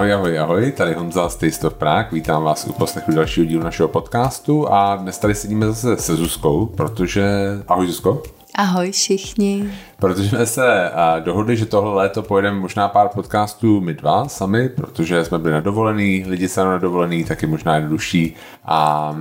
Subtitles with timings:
[0.00, 3.62] Ahoj, ahoj, ahoj, tady Honza z Taste of Prague, vítám vás u poslechu dalšího dílu
[3.62, 7.24] našeho podcastu a dnes tady sedíme zase se Zuzkou, protože...
[7.68, 8.22] Ahoj Zuzko.
[8.54, 9.70] Ahoj všichni.
[9.98, 10.90] Protože jsme se
[11.20, 15.60] dohodli, že tohle léto pojedeme možná pár podcastů my dva sami, protože jsme byli na
[15.60, 19.16] dovolený, lidi se na dovolený, taky možná jednodušší a,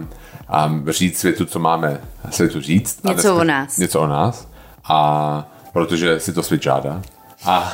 [0.48, 3.04] a říct světu, co máme světu říct.
[3.04, 3.78] Něco dneska, o nás.
[3.78, 4.48] Něco o nás.
[4.90, 7.02] A protože si to svět žádá.
[7.46, 7.74] A,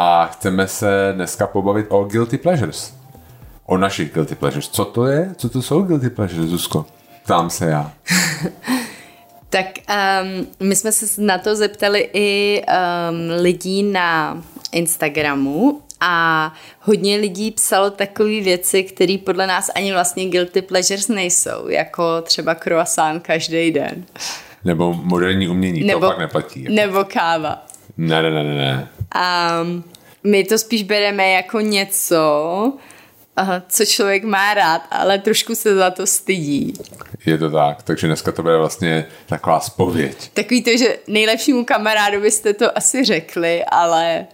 [0.00, 2.94] a chceme se dneska pobavit o guilty pleasures.
[3.66, 4.68] O našich guilty pleasures.
[4.68, 5.34] Co to je?
[5.36, 6.86] Co to jsou guilty pleasures, Zuzko?
[7.24, 7.92] Ptám se já.
[9.50, 14.42] tak um, my jsme se na to zeptali i um, lidí na
[14.72, 21.68] Instagramu a hodně lidí psalo takové věci, které podle nás ani vlastně guilty pleasures nejsou,
[21.68, 24.04] jako třeba croissant každý den.
[24.64, 26.62] Nebo moderní umění, nebo, to fakt neplatí.
[26.62, 26.74] Jako.
[26.74, 27.66] Nebo káva.
[27.96, 28.54] Ne, ne, ne, ne.
[28.54, 28.88] ne.
[29.62, 29.84] Um,
[30.24, 32.72] my to spíš bereme jako něco,
[33.68, 36.72] co člověk má rád, ale trošku se za to stydí.
[37.26, 40.30] Je to tak, takže dneska to bude vlastně taková spověď.
[40.34, 44.26] Takový to, že nejlepšímu kamarádovi jste to asi řekli, ale...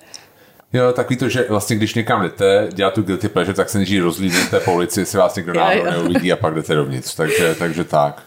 [0.72, 4.02] Jo, takový to, že vlastně když někam jdete, dělá tu guilty pleasure, tak se nejdřív
[4.02, 7.14] rozlídnete po ulici, jestli vás někdo náhodou neuvidí a pak jdete dovnitř.
[7.14, 8.22] Takže, takže tak.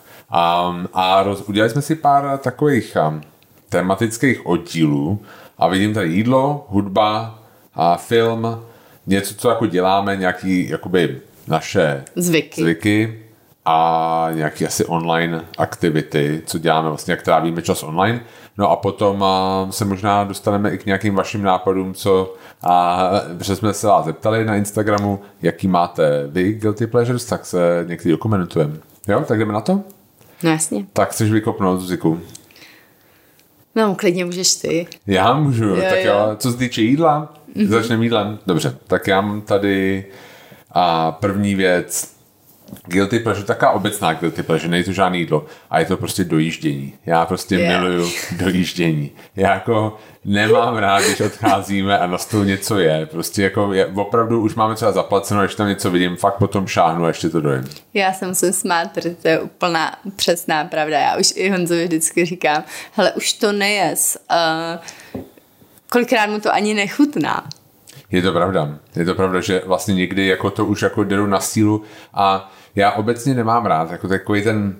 [0.69, 3.21] Um, a roz, udělali jsme si pár takových um,
[3.69, 5.21] tematických oddílů
[5.57, 7.36] a vidím tady jídlo, hudba,
[7.77, 8.59] a film,
[9.07, 13.19] něco, co jako děláme, nějaký jakoby naše zvyky, zvyky
[13.65, 18.19] a nějaké asi online aktivity, co děláme vlastně, jak trávíme čas online.
[18.57, 22.33] No a potom a, se možná dostaneme i k nějakým vašim nápadům, co
[22.63, 27.85] a, protože jsme se vás zeptali na Instagramu, jaký máte vy guilty pleasures, tak se
[27.87, 28.77] někdy dokumentujeme.
[29.07, 29.81] Jo, tak jdeme na to?
[30.43, 30.85] No jasně.
[30.93, 32.19] Tak chceš vykopnout Zuziku?
[33.75, 34.87] No, klidně můžeš ty.
[35.07, 36.13] Já můžu, jo, tak jo.
[36.13, 36.35] jo.
[36.37, 37.67] Co se týče jídla, mm-hmm.
[37.67, 38.39] začneme jídlem.
[38.47, 40.05] Dobře, tak já mám tady
[40.71, 42.17] a první věc,
[42.85, 46.93] guilty pleasure, taká obecná guilty pleasure, není to žádný jídlo, a je to prostě dojíždění.
[47.05, 47.81] Já prostě yeah.
[47.81, 49.11] miluju dojíždění.
[49.35, 53.05] Já jako nemám rád, když odcházíme a na stolu něco je.
[53.05, 57.05] Prostě jako je, opravdu už máme třeba zaplaceno, když tam něco vidím, fakt potom šáhnu
[57.05, 57.69] a ještě to dojím.
[57.93, 60.99] Já se musím smát, protože to je úplná přesná pravda.
[60.99, 64.17] Já už i Honzovi vždycky říkám, hele, už to nejes.
[64.31, 64.79] Uh,
[65.91, 67.47] kolikrát mu to ani nechutná.
[68.11, 68.77] Je to pravda.
[68.95, 71.83] Je to pravda, že vlastně někdy jako to už jako jdu na sílu
[72.13, 74.75] a já obecně nemám rád jako takový ten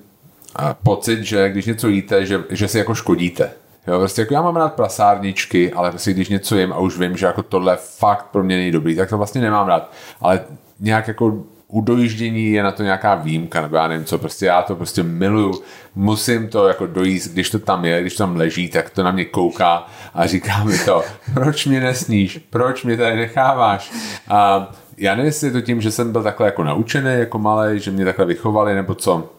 [0.84, 3.52] pocit, že když něco jíte, že, že si jako škodíte.
[3.88, 7.18] Jo, prostě jako já mám rád prasárničky, ale prostě když něco jim a už vím,
[7.18, 9.92] že jako tohle fakt pro mě není dobrý, tak to vlastně nemám rád.
[10.22, 10.42] Ale
[10.80, 14.62] nějak jako u dojíždění je na to nějaká výjimka, nebo já nevím co, prostě já
[14.62, 15.62] to prostě miluju,
[15.96, 19.12] musím to jako dojíst, když to tam je, když to tam leží, tak to na
[19.12, 23.92] mě kouká a říká mi to, proč mě nesníš, proč mě tady necháváš.
[24.28, 27.80] A já nevím, jestli je to tím, že jsem byl takhle jako naučený jako malý,
[27.80, 29.30] že mě takhle vychovali, nebo co,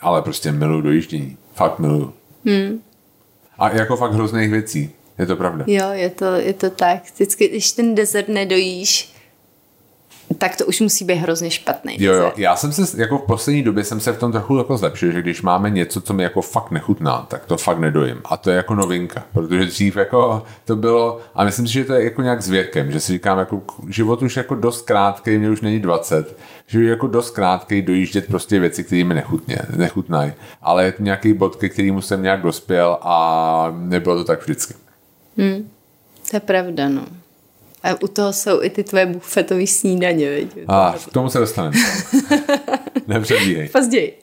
[0.00, 2.14] ale prostě miluju dojíždění, fakt miluju.
[2.46, 2.80] Hmm.
[3.58, 5.64] A jako fakt hrozných věcí, je to pravda.
[5.68, 7.02] Jo, je to, je to tak.
[7.14, 9.12] Vždycky, když ten desert nedojíš,
[10.38, 11.96] tak to už musí být hrozně špatný.
[11.98, 14.76] Jo, jo, já jsem se, jako v poslední době jsem se v tom trochu jako
[14.76, 18.20] zlepšil, že když máme něco, co mi jako fakt nechutná, tak to fakt nedojím.
[18.24, 21.94] A to je jako novinka, protože dřív jako to bylo, a myslím si, že to
[21.94, 25.50] je jako nějak s věkem, že si říkám, jako život už jako dost krátký, mě
[25.50, 26.36] už není 20,
[26.66, 30.32] že je jako dost krátký dojíždět prostě věci, které mi nechutně, nechutnají.
[30.62, 34.74] Ale je to nějaký bod, ke kterému jsem nějak dospěl a nebylo to tak vždycky.
[35.38, 35.68] Hmm.
[36.30, 37.02] To je pravda, no.
[37.82, 40.56] A u toho jsou i ty tvoje bufetové snídaně, viď?
[40.68, 41.76] A k tomu se dostaneme.
[43.06, 43.68] Nepředbíhej.
[43.68, 44.18] Později.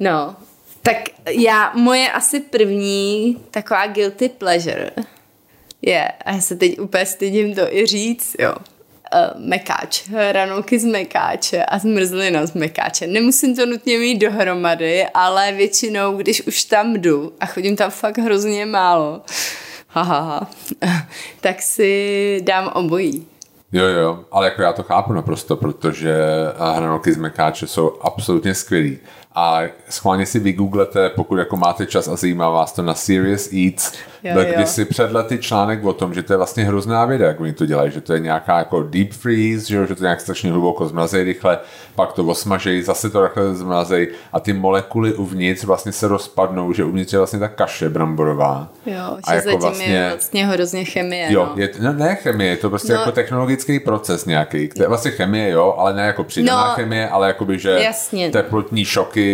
[0.00, 0.36] No,
[0.82, 0.96] tak
[1.30, 4.90] já, moje asi první taková guilty pleasure
[5.82, 10.84] je, a já se teď úplně stydím to i říct, jo, uh, mekáč, ranolky z
[10.84, 13.06] mekáče a zmrzlina z mekáče.
[13.06, 18.18] Nemusím to nutně mít dohromady, ale většinou, když už tam jdu a chodím tam fakt
[18.18, 19.22] hrozně málo,
[20.02, 20.46] haha,
[21.40, 23.26] tak si dám obojí.
[23.72, 26.16] Jo, jo, ale jako já to chápu naprosto, protože
[26.58, 28.98] hranolky z mekáče jsou absolutně skvělý
[29.38, 33.92] a schválně si vygooglete, pokud jako máte čas a zajímá vás to na Serious Eats,
[34.24, 37.40] jo, byl kdysi před lety článek o tom, že to je vlastně hrozná věda, jak
[37.40, 40.52] oni to dělají, že to je nějaká jako deep freeze, že, že to nějak strašně
[40.52, 41.58] hluboko zmrazej rychle,
[41.94, 46.84] pak to osmažej, zase to rychle zmrazej a ty molekuly uvnitř vlastně se rozpadnou, že
[46.84, 48.68] uvnitř je vlastně ta kaše bramborová.
[48.86, 51.32] Jo, a že jako vlastně, je vlastně hrozně chemie.
[51.32, 51.62] Jo, no.
[51.62, 54.68] je, no, ne chemie, je to prostě no, jako technologický proces nějaký.
[54.88, 58.30] Vlastně chemie, jo, ale ne jako přidaná no, chemie, ale jakoby, že jasně.
[58.30, 59.25] teplotní šoky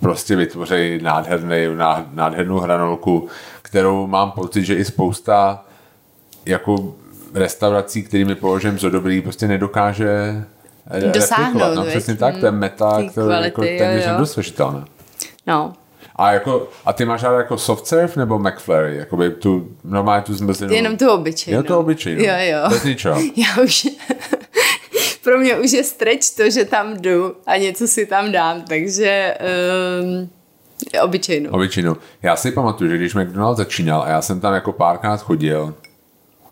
[0.00, 1.66] prostě vytvoří nádherný,
[2.14, 3.28] nádhernou hranolku,
[3.62, 5.64] kterou mám pocit, že i spousta
[6.46, 6.94] jako
[7.34, 10.44] restaurací, kterými považujeme za dobrý, prostě nedokáže
[11.14, 11.74] Dosáhnout.
[11.74, 14.12] No, přesně tak, to je meta, Ty kterou jako téměř jo.
[14.12, 14.84] nedosažitelné.
[15.46, 15.72] No,
[16.16, 18.96] A, jako, a ty máš rád jako soft serve nebo McFlurry?
[18.96, 20.74] Jakoby tu, normálně tu zmrzlinu?
[20.74, 21.58] jenom tu obyčejnou.
[21.58, 22.24] Jo, to obyčejnou.
[22.24, 22.68] Jo, jo.
[22.68, 23.20] Bez ničeho.
[23.36, 23.86] Já už...
[25.26, 29.38] Pro mě už je stretch to, že tam jdu a něco si tam dám, takže
[30.02, 30.30] um,
[31.02, 31.50] obyčejnou.
[31.50, 31.96] Obyčejnou.
[32.22, 35.74] Já si pamatuju, že když McDonald's začínal a já jsem tam jako párkrát chodil,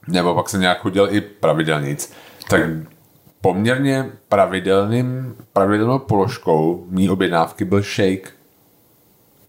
[0.09, 2.13] nebo pak jsem nějak chodil i pravidelnic,
[2.49, 2.61] tak
[3.41, 8.33] poměrně pravidelným, pravidelnou položkou mý objednávky byl shake.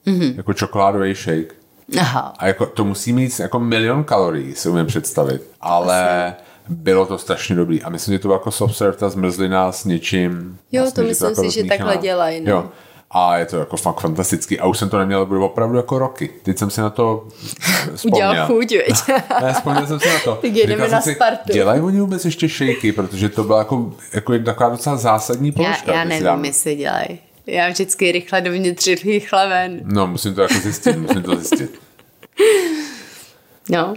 [0.07, 0.38] Mm-hmm.
[0.38, 1.56] Jako čokoládový shake.
[2.00, 2.33] Aha.
[2.38, 5.42] A jako to musí mít jako milion kalorií, si umím představit.
[5.62, 6.33] Ale
[6.69, 7.83] bylo to strašně dobrý.
[7.83, 10.57] A myslím, že to bylo jako soft serve, ta zmrzlina s něčím.
[10.71, 12.51] Jo, to že myslím jako si, že takhle dělají, no.
[12.51, 12.69] Jo.
[13.12, 14.59] A je to jako fakt fantastický.
[14.59, 16.29] A už jsem to neměl bylo opravdu jako roky.
[16.44, 17.27] Teď jsem si na to
[17.95, 18.29] vzpomněl.
[18.29, 18.97] Udělal chuť, veď?
[19.41, 20.35] Ne, vzpomněl jsem si na to.
[20.41, 21.53] Tak jedeme Říkal na si, Spartu.
[21.53, 25.53] Dělají oni vůbec ještě šejky, protože to byla jako, jako jedna taková docela zásadní Já,
[25.53, 25.94] položka.
[25.94, 26.45] já si nevím, dám.
[26.45, 27.19] jestli dělají.
[27.47, 29.79] Já vždycky rychle dovnitř, rychle ven.
[29.83, 31.79] No, musím to jako zjistit, musím to zjistit.
[33.69, 33.94] No,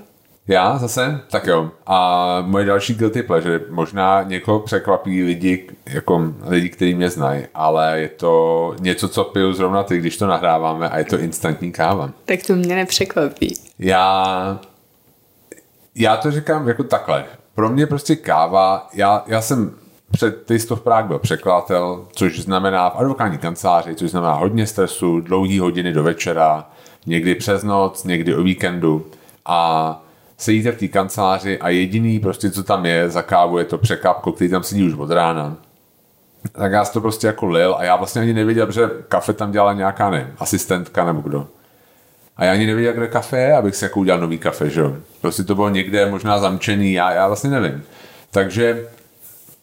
[0.48, 1.20] Já zase?
[1.30, 1.70] Tak jo.
[1.86, 8.00] A moje další guilty pleasure, možná někoho překvapí lidi, jako lidi, kteří mě znají, ale
[8.00, 12.10] je to něco, co piju zrovna ty, když to nahráváme a je to instantní káva.
[12.24, 13.54] tak to mě nepřekvapí.
[13.78, 14.58] Já,
[15.94, 17.24] já to říkám jako takhle.
[17.54, 19.74] Pro mě prostě káva, já, já jsem
[20.10, 25.20] před Taste of Prague byl překladatel, což znamená v advokátní kanceláři, což znamená hodně stresu,
[25.20, 26.70] dlouhý hodiny do večera,
[27.06, 29.06] někdy přes noc, někdy o víkendu
[29.46, 30.02] a
[30.38, 34.32] sedíte v té kanceláři a jediný prostě, co tam je za kávu, je to překapko,
[34.32, 35.56] který tam sedí už od rána.
[36.52, 39.72] Tak já to prostě jako lil a já vlastně ani nevěděl, že kafe tam dělala
[39.72, 41.48] nějaká, nevím, asistentka nebo kdo.
[42.36, 44.96] A já ani nevěděl, kde kafe je, abych si jako udělal nový kafe, že jo.
[45.20, 47.82] Prostě to bylo někde možná zamčený, já, já vlastně nevím.
[48.30, 48.86] Takže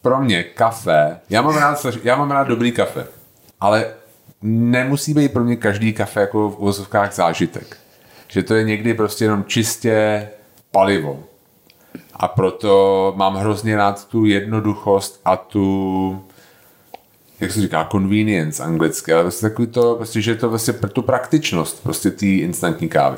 [0.01, 3.05] pro mě kafe, já mám rád, já mám rád dobrý kafe,
[3.59, 3.85] ale
[4.41, 7.77] nemusí být pro mě každý kafe jako v uvozovkách zážitek.
[8.27, 10.27] Že to je někdy prostě jenom čistě
[10.75, 11.23] palivo.
[12.13, 16.21] A proto mám hrozně rád tu jednoduchost a tu
[17.39, 20.89] jak se říká, convenience anglicky, ale prostě takový to, prostě, že je to vlastně pro
[20.89, 23.17] tu praktičnost prostě té instantní kávy.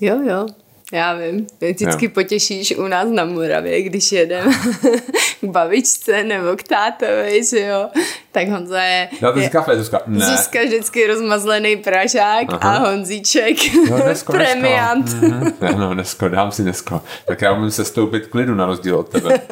[0.00, 0.46] Jo, jo,
[0.92, 1.46] já vím.
[1.60, 2.10] Vždycky Jo.
[2.14, 4.52] potěšíš u nás na Moravě, když jedeme
[5.40, 7.88] k babičce nebo k tátovi, že jo.
[8.32, 9.08] Tak Honza je...
[9.20, 10.00] Dáte si je kafe, Zuzka?
[10.06, 10.26] Ne.
[10.26, 12.76] Zuzka vždycky rozmazlený pražák Aha.
[12.76, 13.56] a Honzíček
[13.90, 15.08] No, dnesko, premiant.
[15.08, 15.26] Dnesko.
[15.26, 15.74] Mhm.
[15.74, 17.02] Ano, dnesko, dám si dnesko.
[17.26, 19.40] Tak já umím se stoupit klidu na rozdíl od tebe.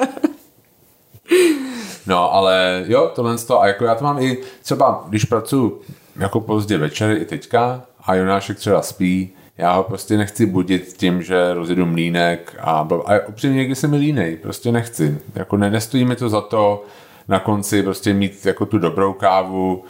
[2.07, 5.83] No, ale jo, tohle to, a jako já to mám i třeba, když pracuji
[6.17, 11.23] jako pozdě večer i teďka a Jonášek třeba spí, já ho prostě nechci budit tím,
[11.23, 15.19] že rozjedu mlínek a, a upřímně někdy se mi línej, prostě nechci.
[15.35, 16.85] Jako ne, nestojí mi to za to
[17.29, 19.85] na konci prostě mít jako tu dobrou kávu,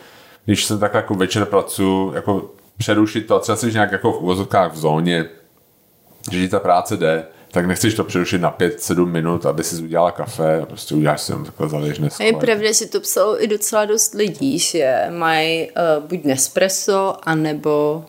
[0.44, 4.20] když jsem tak jako večer pracuji, jako přerušit to a třeba jsi nějak jako v
[4.20, 5.24] uvozovkách v zóně,
[6.30, 10.60] že ta práce jde, tak nechceš to přerušit na 5-7 minut, aby si udělala kafe
[10.60, 14.14] a prostě uděláš si jenom takhle A je pravda, že to psalo i docela dost
[14.14, 18.04] lidí, že mají uh, buď Nespresso, anebo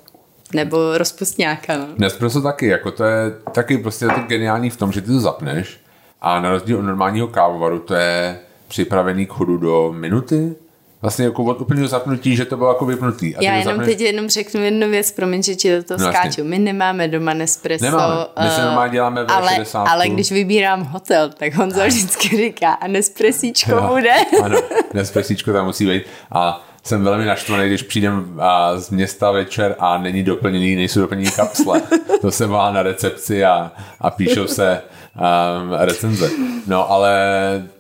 [0.53, 1.87] nebo rozpustňáka, no.
[1.97, 5.79] Nespresso taky, jako to je taky prostě to geniální v tom, že ty to zapneš
[6.21, 10.55] a na rozdíl od normálního kávovaru to je připravený k chodu do minuty,
[11.01, 13.35] vlastně jako od úplného zapnutí, že to bylo jako vypnutý.
[13.35, 16.05] A Já jenom zapneš- teď jenom řeknu jednu věc, promiň, že ti do toho No,
[16.05, 16.31] no, jasně.
[16.31, 16.47] skáču.
[16.49, 17.85] My nemáme doma Nespresso.
[17.85, 18.15] Nemáme.
[18.43, 19.83] My si eh, normálně děláme v ale, 60.
[19.83, 24.11] ale když vybírám hotel, tak Honza vždycky říká, a Nespresíčko Jo, bude.
[24.43, 24.57] Ano,
[24.93, 26.03] Nespresíčko tam musí být.
[26.31, 31.31] A jsem velmi naštvaný, když přijdem a, z města večer a není doplněný, nejsou doplněný
[31.31, 31.81] kapsle.
[32.21, 34.81] To se má na recepci a, a píšou se
[35.15, 36.29] um, recenze.
[36.67, 37.13] No, ale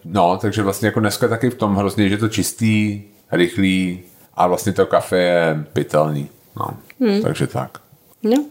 [0.05, 4.47] no, takže vlastně jako dneska taky v tom hrozně, že je to čistý, rychlý a
[4.47, 6.29] vlastně to kafe je pitelný.
[6.59, 6.67] No,
[6.99, 7.21] hmm.
[7.21, 7.77] takže tak.
[8.23, 8.45] No,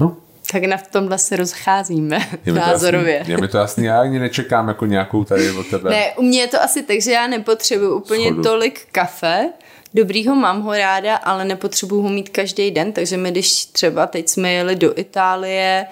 [0.00, 0.16] No,
[0.52, 3.14] tak na tomhle se rozcházíme je názorově.
[3.16, 3.32] jasný.
[3.32, 5.90] Je mi to jasný, já ani nečekám jako nějakou tady od tebe.
[5.90, 8.42] Ne, u mě je to asi tak, že já nepotřebuji úplně Shodu.
[8.42, 9.48] tolik kafe.
[9.96, 14.28] Dobrýho mám ho ráda, ale nepotřebuji ho mít každý den, takže my když třeba teď
[14.28, 15.86] jsme jeli do Itálie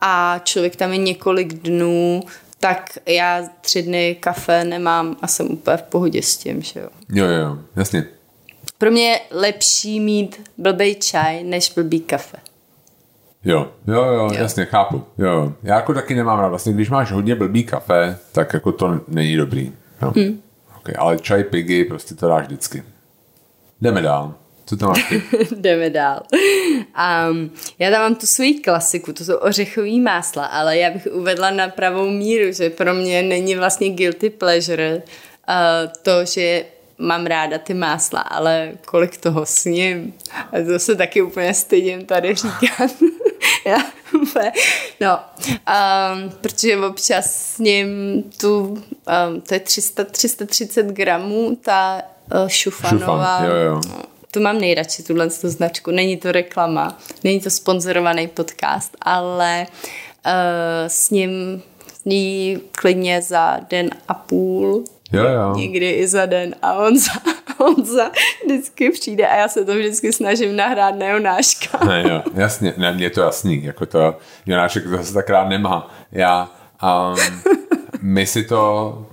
[0.00, 2.22] a člověk tam je několik dnů,
[2.60, 6.88] tak já tři dny kafe nemám a jsem úplně v pohodě s tím, že jo.
[7.08, 8.04] Jo, jo, jo, jasně.
[8.78, 12.36] Pro mě je lepší mít blbej čaj, než blbý kafe.
[13.44, 15.04] Jo, jo, jo, jasně, chápu.
[15.18, 15.52] Jo.
[15.62, 16.48] Já jako taky nemám rád.
[16.48, 19.72] Vlastně, když máš hodně blbý kafe, tak jako to není dobrý.
[20.02, 20.12] Jo.
[20.16, 20.40] Hmm.
[20.78, 22.82] Okay, ale čaj, pigy, prostě to dáš vždycky.
[23.80, 24.34] Jdeme dál.
[24.66, 25.14] Co tam máš?
[25.56, 26.22] Jdeme dál.
[26.94, 27.28] A
[27.78, 31.68] já tam mám tu svoji klasiku, to jsou ořechový másla, ale já bych uvedla na
[31.68, 36.64] pravou míru, že pro mě není vlastně guilty pleasure uh, to, že
[36.98, 40.14] mám ráda ty másla, ale kolik toho sním.
[40.32, 42.90] A to se taky úplně stydím tady říkat.
[43.66, 43.78] Já
[45.00, 47.88] no, um, protože občas sním
[48.40, 52.02] tu, um, to je 300, 330 gramů, ta
[52.46, 53.38] šufanová.
[53.38, 53.80] Šufan, jo, jo.
[54.30, 55.90] Tu mám nejradši, tuhle tu značku.
[55.90, 59.66] Není to reklama, není to sponzorovaný podcast, ale
[60.26, 60.32] uh,
[60.86, 61.62] s ním
[62.00, 65.54] sní klidně za den a půl Jo, jo.
[65.56, 67.12] někdy i za den a on za,
[67.58, 68.10] on za
[68.44, 71.84] vždycky přijde a já se to vždycky snažím nahrát na Jonáška.
[71.84, 75.48] Ne, jo, jasně, ne, mě je to jasný, jako to Jonášek to zase tak rád
[75.48, 75.90] nemá.
[76.12, 76.50] Já,
[76.82, 77.42] um,
[78.00, 79.06] my si to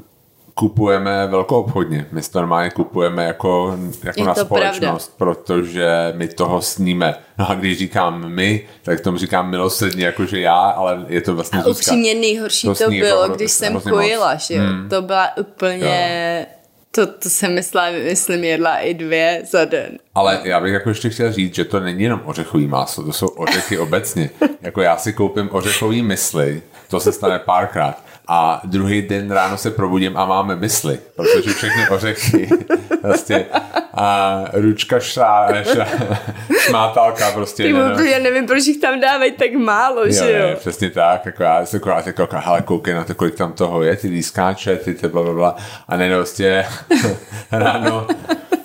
[0.57, 2.05] kupujeme velkou obchodně.
[2.11, 7.15] My to normálně kupujeme jako, jako na společnost, protože my toho sníme.
[7.37, 11.59] No a když říkám my, tak tomu říkám milosrdně, jakože já, ale je to vlastně
[11.59, 13.83] A upřímně nejhorší To to, bylo, jako když jsem moc.
[13.83, 14.63] kojila, že jo.
[14.63, 14.89] Hmm.
[14.89, 16.45] To byla úplně...
[16.91, 19.99] To, to jsem myslela, myslím, jedla i dvě za den.
[20.15, 23.27] Ale já bych jako ještě chtěl říct, že to není jenom ořechový máslo, to jsou
[23.27, 24.29] ořechy obecně.
[24.61, 28.03] Jako já si koupím ořechový mysli, to se stane párkrát.
[28.27, 32.49] A druhý den ráno se probudím a máme mysli, protože všechny ořechy,
[33.01, 33.45] prostě
[33.93, 35.87] a ručka šá, šá,
[36.59, 37.63] šmátálka prostě.
[37.63, 38.09] Ty, ne, ne.
[38.09, 40.47] já nevím, proč jich tam dávají tak málo, Jo, že jo.
[40.47, 43.83] ne, přesně tak, jako já se akorát jako, hele, koukej na to, kolik tam toho
[43.83, 45.55] je, ty lískáče, ty ty bla, bla, bla,
[45.87, 46.65] a ne, prostě
[47.51, 48.07] ráno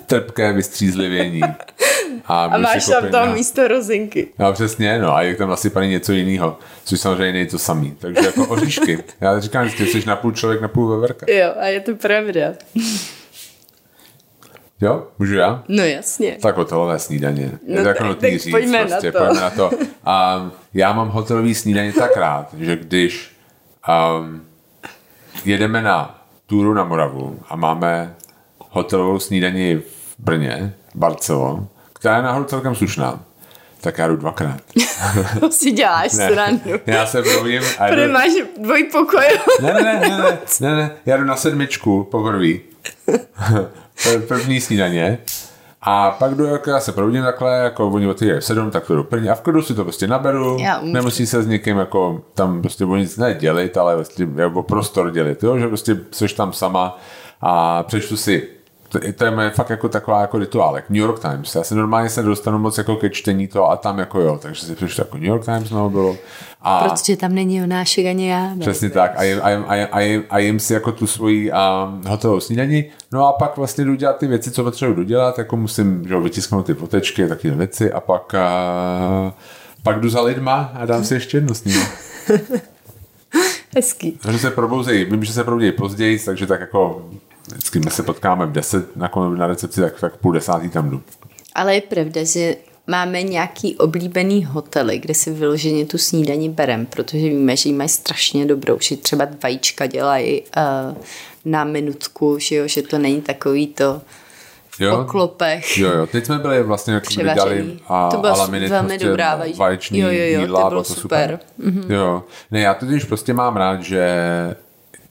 [0.07, 1.41] trpké vystřízlivění.
[2.25, 4.27] A, A máš tam tam místo rozinky.
[4.39, 7.95] No přesně, no a je tam nasypaný něco jiného, což samozřejmě není to samý.
[7.99, 9.03] Takže jako oříšky.
[9.21, 11.25] Já říkám, že ty jsi na půl člověk, na půl veverka.
[11.29, 12.53] Jo, a je to pravda.
[14.81, 15.63] Jo, můžu já?
[15.67, 16.37] No jasně.
[16.41, 17.51] Tak hotelové snídaně.
[17.67, 18.51] No je to jako nutný říct.
[18.51, 19.17] pojďme na prostě, to.
[19.17, 19.69] Pojďme na to.
[19.69, 23.35] Um, já mám hotelový snídaně tak rád, že když
[24.19, 24.41] um,
[25.45, 28.15] jedeme na túru na Moravu a máme
[28.69, 33.19] hotelovou snídaní v Brně, Barcelo, která je náhodou celkem slušná,
[33.83, 34.57] tak já jdu dvakrát.
[35.39, 36.71] To si děláš srandu.
[36.85, 38.31] já se probudím a Protože jdu, máš
[38.63, 39.25] dvojpokoj.
[39.61, 42.47] ne, ne, ne, ne, ne, ne, ne, já jdu na sedmičku poprvé.
[44.03, 45.17] Pr- První snídaně.
[45.81, 48.95] A pak jdu, jako já se probudím takhle, jako oni otvírají v sedm, tak to
[48.95, 49.29] jdu první.
[49.29, 50.57] A v klidu si to prostě naberu.
[50.81, 55.43] Nemusí se s někým jako tam prostě o nic nedělit, ale prostě jako prostor dělit,
[55.43, 55.57] jo?
[55.59, 56.99] že prostě jsi tam sama
[57.41, 58.47] a přečtu si
[58.93, 60.89] to, to je moje fakt jako taková jako rituálek.
[60.89, 61.55] New York Times.
[61.55, 64.65] Já se normálně se dostanu moc jako ke čtení to a tam jako jo, takže
[64.65, 66.17] si přečtu jako New York Times na mobilu.
[66.61, 68.49] A Protože tam není Jonášek ani já.
[68.55, 68.59] ne?
[68.59, 69.13] Přesně tak.
[69.15, 72.01] A jim, a jim, a jim, a jim, a jim si jako tu svoji um,
[72.07, 72.85] hotelovou snídaní.
[73.11, 75.37] No a pak vlastně jdu dělat ty věci, co potřebuji dodělat.
[75.37, 78.35] Jako musím že, vytisknout ty fotečky, takové věci a pak,
[79.25, 79.31] uh,
[79.83, 81.87] pak jdu za lidma a dám si ještě jednu snídaní.
[83.75, 84.19] Hezký.
[84.21, 87.05] Takže se probouzejí, vím, že se probouzejí později, takže tak jako
[87.47, 91.01] vždycky my se potkáme v 10 na, na recepci, tak, tak půl desátý tam jdu.
[91.55, 92.55] Ale je pravda, že
[92.87, 97.89] máme nějaký oblíbený hotely, kde si vyloženě tu snídaní berem, protože víme, že jí mají
[97.89, 100.97] strašně dobrou, že třeba vajíčka dělají uh,
[101.45, 104.01] na minutku, že, jo, že to není takový to
[104.79, 105.77] v oklopech.
[105.77, 106.07] Jo, jo.
[106.07, 109.57] Teď jsme byli vlastně, jak jsme dělali a, To byla laminit, velmi prostě dobrá vajíč-
[109.57, 111.39] vaječní Jo, jo, jo, to jídla, bylo bylo to super.
[111.65, 111.93] Super.
[111.93, 112.23] Jo.
[112.51, 114.07] Ne, já totiž prostě mám rád, že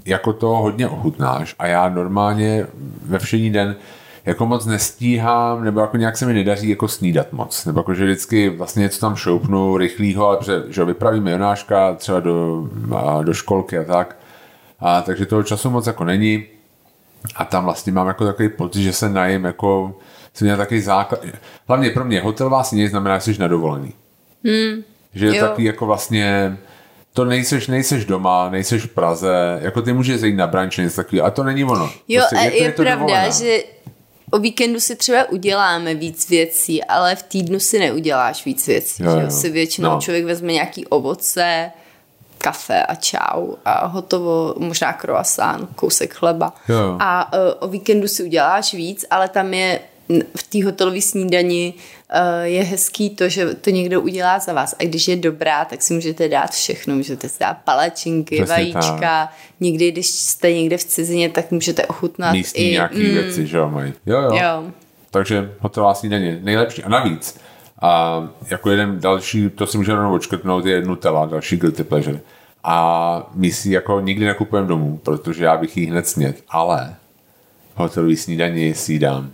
[0.07, 2.67] jako to hodně ochutnáš a já normálně
[3.05, 3.77] ve všední den
[4.25, 7.65] jako moc nestíhám, nebo jako nějak se mi nedaří jako snídat moc.
[7.65, 12.21] Nebo jako, že vždycky vlastně něco tam šoupnu rychlýho, ale protože, že vypravíme Jonáška třeba
[12.21, 14.17] do, a, do školky a tak.
[14.81, 16.45] A, takže toho času moc jako není.
[17.37, 19.95] A tam vlastně mám jako takový pocit, že se najím jako
[20.35, 21.21] jsem měl takový základ.
[21.69, 23.95] Hlavně pro mě hotelová snídaně znamená, že jsi na dovolený.
[24.45, 24.83] Hmm,
[25.15, 25.47] že je jo.
[25.47, 26.59] takový jako vlastně
[27.13, 31.27] to nejseš, nejseš doma, nejseš v Praze, jako ty můžeš jít na brunch, něco takového,
[31.27, 31.91] a to není ono.
[32.09, 33.29] Jo, Prostě a je, to pravda, dovolená.
[33.31, 33.63] že
[34.31, 39.03] o víkendu si třeba uděláme víc věcí, ale v týdnu si neuděláš víc věcí.
[39.03, 39.31] Jo, Jo, jo.
[39.31, 40.01] Si většinou No.
[40.01, 41.71] člověk vezme nějaký ovoce,
[42.39, 46.55] kafe a čau a hotovo, možná croissant, kousek chleba.
[46.69, 46.97] Jo, jo.
[47.01, 49.81] A uh, o víkendu si uděláš víc, ale tam je
[50.37, 51.75] v té hotellové snídani
[52.43, 54.75] je hezký to, že to někdo udělá za vás.
[54.81, 56.95] A když je dobrá, tak si můžete dát všechno.
[56.95, 59.33] Můžete si dát palačinky, Přesně vajíčka.
[59.61, 62.73] Někdy, když jste někde v cizině, tak můžete ochutnat Místní i...
[62.73, 63.11] nějaký mm.
[63.11, 63.93] věci, že jo, mají.
[64.07, 64.31] Jo, jo.
[64.35, 64.65] Jo.
[65.11, 66.83] Takže hotelová snídaně nejlepší.
[66.83, 67.41] A navíc,
[67.83, 72.21] a jako jeden další, to si můžeme rovnou odškrtnout, je Nutella, další guilty pleasure.
[72.65, 76.95] A my si jako nikdy nekupujeme domů, protože já bych jí hned snět, ale
[77.75, 79.31] hotelový snídaně si dám.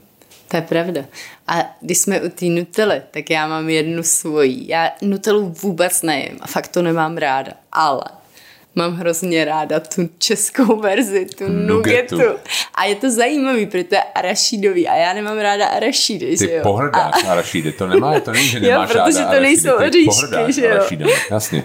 [0.48, 1.04] To je pravda.
[1.46, 4.64] A když jsme u té Nutely, tak já mám jednu svoji.
[4.68, 8.02] Já Nutellu vůbec nejím a fakt to nemám ráda, ale
[8.74, 12.16] mám hrozně ráda tu českou verzi, tu nugetu.
[12.16, 12.38] nugetu.
[12.74, 16.54] A je to zajímavý, protože to je arašídový a já nemám ráda arašídy, Ty že
[16.54, 16.62] jo?
[16.62, 17.32] pohrdáš a...
[17.32, 20.70] arašídy, to nemá, to není, že nemáš jo, protože ráda to nejsou oříšky, že jo?
[20.74, 21.64] Arašídem, jasně.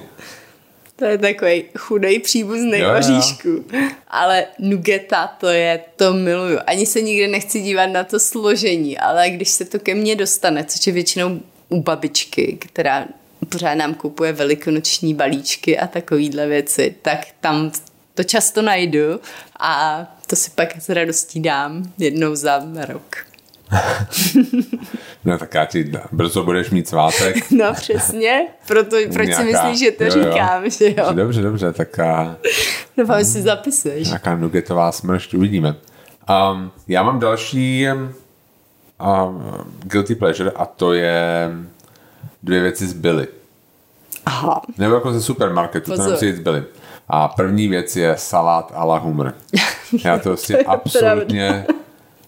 [1.03, 3.65] To je takový chudej příbuzný jo, oříšku.
[4.07, 6.59] Ale nugeta, to je, to miluju.
[6.67, 10.63] Ani se nikdy nechci dívat na to složení, ale když se to ke mně dostane,
[10.63, 13.05] což je většinou u babičky, která
[13.49, 17.71] pořád nám kupuje velikonoční balíčky a takovýhle věci, tak tam
[18.13, 19.19] to často najdu
[19.59, 23.32] a to si pak s radostí dám jednou za rok.
[25.25, 27.35] no tak já ti brzo budeš mít svátek.
[27.51, 30.69] No přesně, proto, proč nějaká, si myslíš, že to jo, říkám, jo.
[30.69, 31.13] že jo?
[31.13, 32.35] Dobře, dobře, tak a...
[32.97, 34.07] Doufám, si zapisuješ.
[34.07, 35.75] Nějaká nugetová smršť, uvidíme.
[36.53, 38.13] Um, já mám další um,
[39.83, 41.49] guilty pleasure a to je
[42.43, 43.27] dvě věci z Billy.
[44.25, 44.61] Aha.
[44.77, 46.05] Nebo jako ze supermarketu, Pozor.
[46.05, 46.63] to nemusí jít z Billy.
[47.09, 49.33] A první věc je salát a la humor.
[50.03, 51.65] Já to si absolutně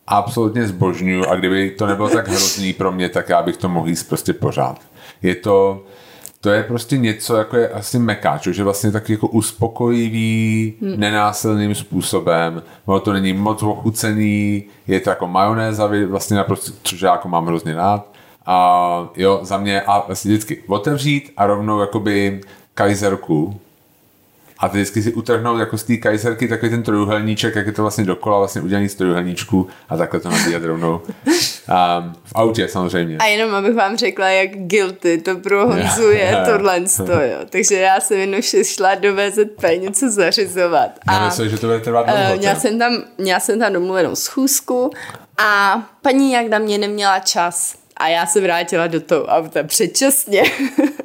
[0.07, 3.88] absolutně zbožňuju a kdyby to nebylo tak hrozný pro mě, tak já bych to mohl
[3.88, 4.81] jíst prostě pořád.
[5.21, 5.83] Je to,
[6.41, 11.00] to je prostě něco, jako je asi mekáč, že vlastně tak jako uspokojivý, hmm.
[11.00, 17.12] nenásilným způsobem, ono to není moc ochucený, je to jako majonéza, vlastně naprosto, což já
[17.12, 18.07] jako mám hrozně rád.
[18.45, 22.41] A jo, za mě, a vlastně vždycky otevřít a rovnou jakoby
[22.74, 23.59] kajzerku,
[24.59, 27.81] a ty vždycky si utrhnout jako z té kajzerky takový ten trojuhelníček, jak je to
[27.81, 31.01] vlastně dokola vlastně udělaný z trojuhelníčku a takhle to nabíjet rovnou.
[31.05, 33.17] Um, v autě samozřejmě.
[33.17, 37.38] A jenom abych vám řekla, jak guilty to pro Honzu je tohle jo.
[37.50, 40.89] Takže já jsem jenom šla do VZP něco zařizovat.
[41.07, 44.91] A myslím, že to bude trvat uh, měla, jsem tam, měla jsem tam domluvenou schůzku
[45.38, 50.43] a paní jak na mě neměla čas a já se vrátila do toho auta předčasně.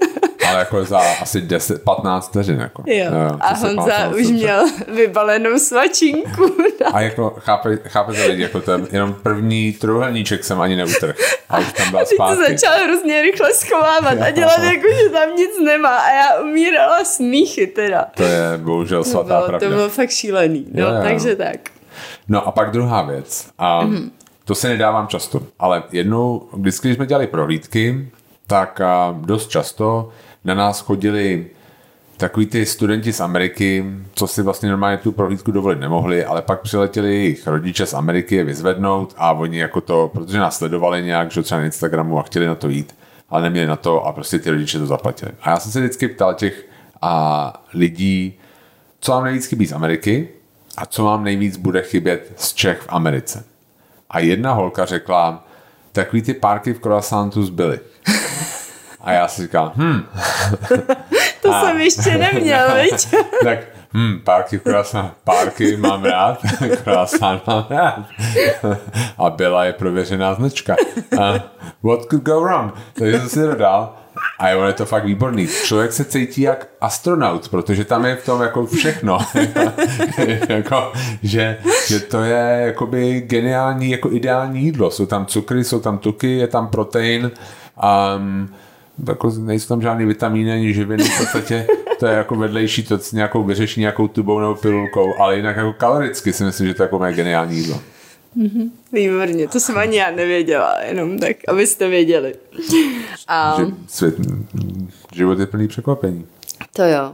[0.51, 2.61] ale jako za asi 10, 15 vteřin.
[2.61, 2.83] Jako.
[2.87, 3.05] Jo.
[3.05, 4.33] jo a Honza už dobře.
[4.33, 6.57] měl vybalenou svačinku.
[6.93, 11.13] A jako chápe, chápete lidi, jako ten jenom první trojuhelníček jsem ani neutrhl.
[11.49, 12.37] A už tam byla zpátky.
[12.37, 17.05] to začal hrozně rychle schovávat a dělat jako, že tam nic nemá a já umírala
[17.05, 18.07] smíchy teda.
[18.17, 19.69] To je bohužel svatá to bylo, pravda.
[19.69, 21.03] To bylo fakt šílený, no, jo, jo.
[21.03, 21.57] takže tak.
[22.29, 23.47] No a pak druhá věc.
[23.59, 24.11] A mm-hmm.
[24.45, 28.11] To se nedávám často, ale jednou, když jsme dělali prohlídky,
[28.47, 28.81] tak
[29.13, 30.11] dost často
[30.45, 31.47] na nás chodili
[32.17, 36.61] takový ty studenti z Ameriky, co si vlastně normálně tu prohlídku dovolit nemohli, ale pak
[36.61, 41.31] přiletěli jejich rodiče z Ameriky je vyzvednout a oni jako to, protože nás sledovali nějak,
[41.31, 42.95] že třeba na Instagramu a chtěli na to jít,
[43.31, 45.33] ale neměli na to a prostě ty rodiče to zaplatili.
[45.43, 46.67] A já jsem se vždycky ptal těch
[47.03, 48.39] a lidí,
[49.01, 50.29] co vám nejvíc chybí z Ameriky
[50.77, 53.45] a co vám nejvíc bude chybět z Čech v Americe.
[54.11, 55.47] A jedna holka řekla,
[55.93, 57.81] takový ty párky v croissantu zbyly.
[59.03, 60.03] A já si říkám, hm.
[61.43, 63.09] to a, jsem ještě neměl, viď?
[63.45, 63.59] tak,
[63.95, 66.39] hm, párky, croissant, párky mám rád,
[66.85, 68.05] croissant mám rád.
[69.19, 70.77] a byla je prověřená značka.
[71.21, 71.33] A
[71.83, 72.75] what could go wrong?
[72.95, 73.95] Takže jsem si dodal,
[74.39, 75.49] a je, je to fakt výborný.
[75.65, 79.19] Člověk se cítí jak astronaut, protože tam je v tom jako všechno.
[80.49, 81.59] jako, že,
[81.89, 84.91] že to je jakoby geniální, jako ideální jídlo.
[84.91, 87.31] Jsou tam cukry, jsou tam tuky, je tam protein.
[88.17, 88.55] Um,
[89.09, 91.67] jako nejsou tam žádný vitamíny ani živiny, v podstatě
[91.99, 95.73] to je jako vedlejší, to s nějakou vyřeší nějakou tubou nebo pilulkou, ale jinak jako
[95.73, 97.81] kaloricky si myslím, že to je jako mé geniální jídlo.
[98.37, 98.71] Mm-hmm.
[98.93, 102.35] Výborně, to jsem ani já nevěděla, jenom tak, abyste věděli.
[103.29, 103.57] A...
[103.59, 104.15] Že svět,
[105.15, 106.27] život je plný překvapení.
[106.73, 107.13] To jo.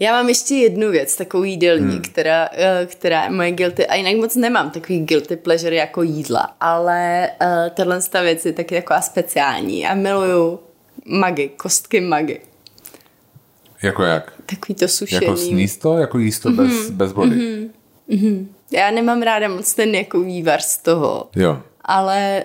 [0.00, 2.02] Já mám ještě jednu věc, takovou jídelní, hmm.
[2.02, 6.56] která, eh, která je moje guilty, a jinak moc nemám takový guilty pleasure jako jídla,
[6.60, 9.80] ale uh, tahle věc je taky taková speciální.
[9.80, 10.60] Já miluju
[11.06, 12.40] magy, kostky magy.
[13.82, 14.32] Jako jak?
[14.46, 15.26] Takový to sušený.
[15.26, 15.98] Jako sníst to?
[15.98, 16.68] Jako jíst to mm-hmm.
[16.68, 17.36] bez, bez vody?
[17.36, 17.70] Mm-hmm.
[18.10, 18.46] Mm-hmm.
[18.70, 21.28] Já nemám ráda moc ten jako vývar z toho.
[21.36, 21.62] Jo.
[21.84, 22.44] Ale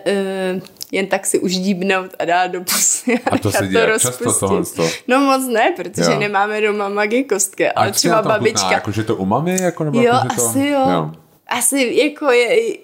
[0.55, 3.19] uh, jen tak si už díbnout a dát do pusy.
[3.31, 4.63] A to se děje často tohle
[5.07, 6.19] No moc ne, protože jo.
[6.19, 8.59] nemáme doma magy kostky, ale třeba babička.
[8.59, 9.61] Chutná, jako, že to umami?
[9.61, 10.45] Jako, nebo jo, jako, že to...
[10.47, 10.89] asi jo.
[10.89, 11.11] jo.
[11.47, 12.77] Asi jako je,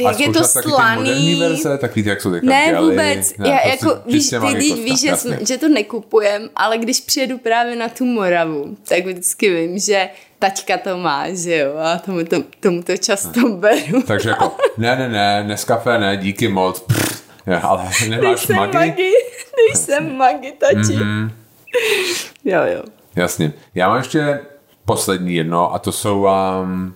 [0.00, 1.40] jak je to slaný.
[1.40, 3.36] verze, takový jak jsou Ne, vůbec.
[3.38, 5.14] Ne, já, prostě jako, víš, ty víš, že,
[5.46, 10.08] že to nekupujem, ale když přijedu právě na tu Moravu, tak vždycky vím, že
[10.38, 14.02] taťka to má, že jo, a tomu to, tomu to často beru.
[14.02, 18.76] Takže jako, ne, ne, ne, Nescafé ne, díky moc, pff, ja, ale nemáš magi?
[18.76, 19.12] magi?
[19.56, 20.94] Nejsem magi, tati.
[20.96, 21.30] Mm-hmm.
[22.44, 22.82] Jo, jo.
[23.16, 23.52] Jasně.
[23.74, 24.40] Já mám ještě
[24.84, 26.26] poslední jedno a to jsou
[26.62, 26.94] um,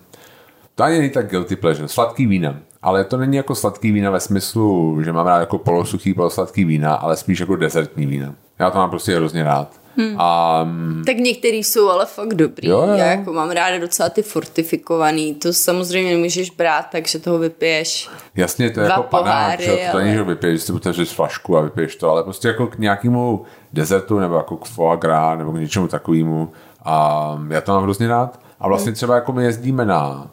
[0.75, 2.59] to ani není tak guilty pleasure, sladký vína.
[2.83, 6.95] Ale to není jako sladký vína ve smyslu, že mám rád jako polosuchý, polosladký vína,
[6.95, 8.35] ale spíš jako desertní vína.
[8.59, 9.69] Já to mám prostě hrozně rád.
[9.97, 10.15] Hmm.
[10.19, 10.67] A,
[11.07, 12.69] tak některý jsou ale fakt dobrý.
[12.69, 12.95] Jo, jo.
[12.95, 15.35] Já jako mám ráda docela ty fortifikovaný.
[15.35, 18.09] To samozřejmě nemůžeš brát, takže toho vypiješ.
[18.37, 21.57] Jasně, to je jako panák, že to ale- není, že vypiješ, že si otevřeš flašku
[21.57, 23.43] a vypiješ to, ale prostě jako k nějakému
[23.73, 26.53] desertu nebo jako k foie gras nebo k něčemu takovému.
[26.85, 28.41] A já to mám hrozně rád.
[28.61, 30.31] A vlastně třeba jako my jezdíme na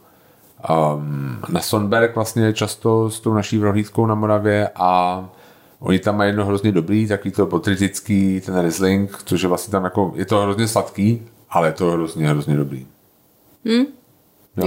[0.69, 5.29] um, na Sonberg vlastně často s tou naší prohlídkou na Moravě a
[5.79, 9.83] oni tam mají jedno hrozně dobrý, takový to botritický, ten Riesling, což je vlastně tam
[9.83, 12.87] jako, je to hrozně sladký, ale je to hrozně, hrozně dobrý.
[13.65, 13.85] Jo?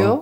[0.00, 0.20] jo?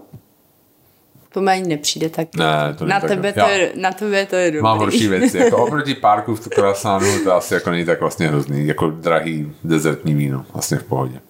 [1.33, 2.29] To mi ani nepřijde tak.
[2.37, 4.63] Ne, to na, tak- tebe to já- je, na tebe to je dobrý.
[4.63, 5.39] Mám horší věci.
[5.39, 8.67] Jako oproti párku v Kroasánu to asi jako není tak vlastně hrozný.
[8.67, 10.45] Jako drahý dezertní víno.
[10.53, 11.21] Vlastně v pohodě.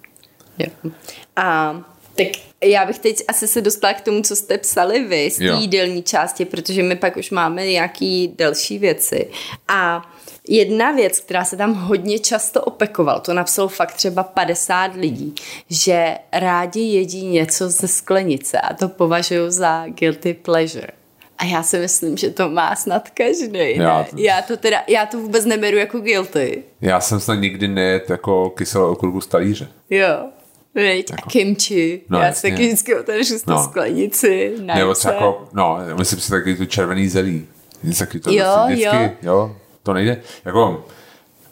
[0.57, 0.91] Jo.
[1.35, 1.75] A
[2.25, 5.43] tak já bych teď asi se dostala k tomu, co jste psali vy z té
[5.61, 9.29] jídelní části, protože my pak už máme nějaký další věci.
[9.67, 10.09] A
[10.47, 15.35] jedna věc, která se tam hodně často opakoval, to napsalo fakt třeba 50 lidí,
[15.69, 20.87] že rádi jedí něco ze sklenice a to považují za guilty pleasure.
[21.37, 23.59] A já si myslím, že to má snad každý.
[23.59, 26.63] Já Já, to- já, to teda, já to vůbec neberu jako guilty.
[26.81, 29.67] Já jsem snad nikdy nejet jako kyselou okurku z talíře.
[29.89, 30.07] Jo.
[30.75, 31.11] Viď?
[31.11, 32.01] A kimchi.
[32.09, 32.49] No, já jasně.
[32.49, 33.55] si taky vždycky otevřu z No.
[33.55, 33.63] no.
[33.63, 34.53] sklenici.
[34.61, 37.47] Na Nebo třeba jako, no, myslím si taky tu červený zelí.
[37.99, 39.33] Taky to Jo, prostě vždycky, jo.
[39.33, 39.55] jo.
[39.83, 40.21] To nejde.
[40.45, 40.85] Jako,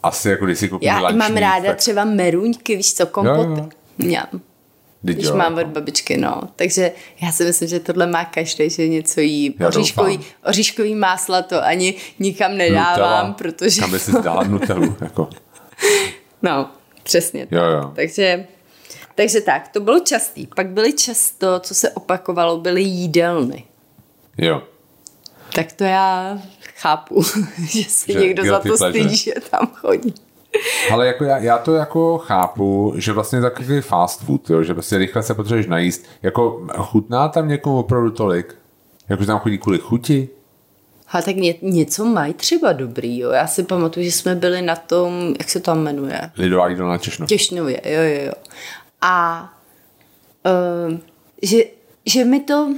[0.04, 3.50] asi jako když si koupím Já lunch mám ráda tak, třeba meruňky, víš co, kompoty.
[3.50, 3.70] Jo, jo.
[3.98, 4.28] Mňam.
[5.02, 5.70] Když jo, mám jako.
[5.70, 6.42] od babičky, no.
[6.56, 9.56] Takže já si myslím, že tohle má každý, že něco jí.
[9.68, 13.82] Oříškový, oříškový másla to ani nikam nedávám, Nutella, protože...
[13.82, 15.30] Kam by si dala Nutellu, jako.
[16.42, 16.70] No,
[17.04, 17.52] přesně tak.
[17.52, 17.92] Jo, jo.
[17.96, 18.48] Takže,
[19.20, 20.48] takže tak, to bylo častý.
[20.48, 23.64] Pak byly často, co se opakovalo, byly jídelny.
[24.38, 24.64] Jo.
[25.56, 26.40] Tak to já
[26.76, 27.24] chápu,
[27.70, 28.90] že si Že někdo za to pleasure.
[28.92, 30.14] stydí, že tam chodí.
[30.92, 34.98] Ale jako já, já, to jako chápu, že vlastně takový fast food, jo, že prostě
[34.98, 36.06] rychle se potřebuješ najíst.
[36.22, 38.56] Jako chutná tam někomu opravdu tolik?
[39.10, 40.30] Jako, že tam chodí kvůli chuti?
[41.12, 43.32] A tak ně, něco mají třeba dobrý, jo.
[43.32, 46.32] Já si pamatuju, že jsme byli na tom, jak se to tam jmenuje?
[46.38, 47.26] Lidová jídelna Češno.
[47.26, 48.32] Těšnově, jo, jo, jo.
[49.02, 49.44] A
[50.90, 50.98] uh,
[51.42, 51.64] že,
[52.06, 52.76] že mi to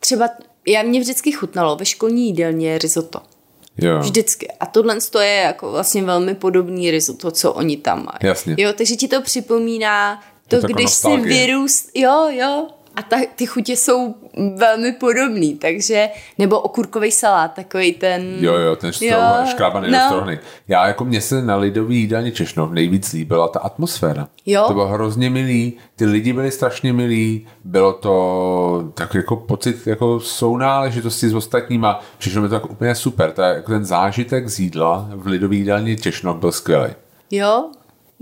[0.00, 0.28] třeba,
[0.66, 3.20] já mě vždycky chutnalo ve školní jídelně risotto.
[3.78, 3.98] Jo.
[3.98, 4.48] Vždycky.
[4.60, 8.18] A tohle to je jako vlastně velmi podobný risotto, co oni tam mají.
[8.22, 8.54] Jasně.
[8.58, 13.46] Jo, takže ti to připomíná to, jako když si vyrůst, jo, jo, a ta, ty
[13.46, 14.14] chutě jsou
[14.56, 18.36] velmi podobný, takže, nebo okurkový salát, takový ten...
[18.40, 18.92] Jo, jo, ten
[19.46, 20.26] škrábaný no.
[20.68, 24.28] Já jako mně se na lidový jídelně Češno nejvíc líbila ta atmosféra.
[24.46, 24.64] Jo.
[24.66, 30.20] To bylo hrozně milý, ty lidi byli strašně milí, bylo to tak jako pocit jako
[30.20, 34.58] sounáležitosti s ostatníma, přišlo mi to jako úplně super, to je jako ten zážitek z
[34.60, 36.90] jídla v lidový jídelně Češno byl skvělý.
[37.30, 37.70] Jo,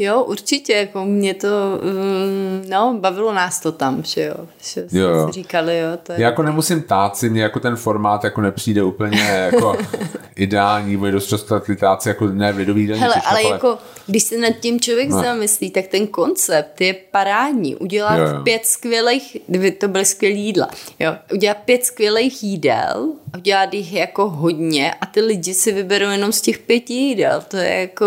[0.02, 1.48] jo, určitě, jako mě to,
[1.82, 5.26] um, no, bavilo nás to tam, že jo, že jsme Jo, jo.
[5.26, 6.20] si říkali, jo, to je...
[6.20, 9.76] Já jako nemusím tát si, mně jako ten formát jako nepřijde úplně jako
[10.36, 14.22] ideální, bude dost často ty táci jako ne v lidový jídelně Hele, ale jako, když
[14.22, 15.22] se nad tím člověk No.
[15.22, 17.76] zamyslí, tak ten koncept je parádní.
[17.76, 20.68] Udělat Jo, jo, pět skvělých, kdyby to byly skvělé jídla,
[21.00, 26.10] jo, udělat pět skvělých jídel, a udělat jich jako hodně a ty lidi si vyberou
[26.10, 27.42] jenom z těch pěti jídel.
[27.48, 28.06] To je jako...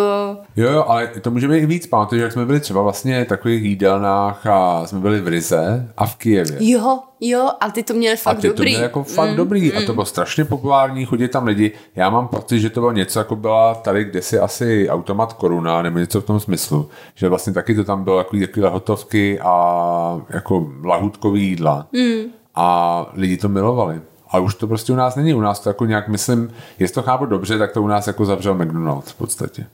[0.55, 1.89] Jo, jo, ale to může být i víc.
[1.89, 6.05] Pamatuju, jak jsme byli třeba vlastně v takových jídelnách a jsme byli v Rize a
[6.05, 6.57] v Kijevě.
[6.59, 8.69] Jo, jo, a ty to měli A fakt ty to dobrý.
[8.69, 11.71] měli jako fakt mm, dobrý a to bylo strašně populární, chodili tam lidi.
[11.95, 15.99] Já mám pocit, že to bylo něco jako byla tady kdysi asi automat koruna nebo
[15.99, 20.69] něco v tom smyslu, že vlastně taky to tam bylo jako takové hotovky a jako
[20.83, 22.31] lahutkový jídla mm.
[22.55, 24.01] a lidi to milovali.
[24.29, 25.33] Ale už to prostě u nás není.
[25.33, 28.25] U nás to jako nějak, myslím, jestli to chápu dobře, tak to u nás jako
[28.25, 29.65] zavřel McDonald's v podstatě.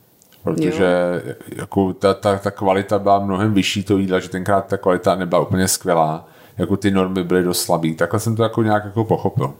[0.44, 1.22] Protože
[1.56, 5.40] jako ta, ta, ta, kvalita byla mnohem vyšší to jídla, že tenkrát ta kvalita nebyla
[5.40, 6.28] úplně skvělá.
[6.58, 7.94] Jako ty normy byly dost slabý.
[7.94, 9.54] Takhle jsem to jako nějak jako pochopil.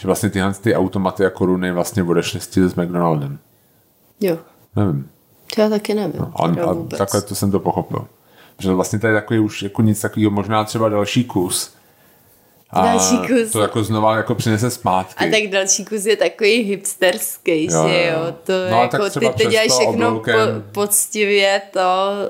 [0.00, 3.38] Že vlastně tyhle ty automaty a koruny vlastně odešly styl s McDonaldem.
[4.20, 4.38] Jo,
[4.76, 5.08] Nevím.
[5.54, 6.26] to já taky nevím.
[6.34, 6.98] Ale, teda ale vůbec.
[6.98, 8.06] takhle to jsem to pochopil.
[8.58, 11.74] Že vlastně tady takový už jako nic takového, možná třeba další kus.
[12.74, 13.52] A Další kus.
[13.52, 15.24] To jako znova jako přinese zpátky.
[15.28, 18.34] A tak další kus je takový hipsterský, Jo, že jo.
[18.44, 20.30] to No jako ty, ty děláš to všechno po,
[20.72, 21.80] poctivě, to,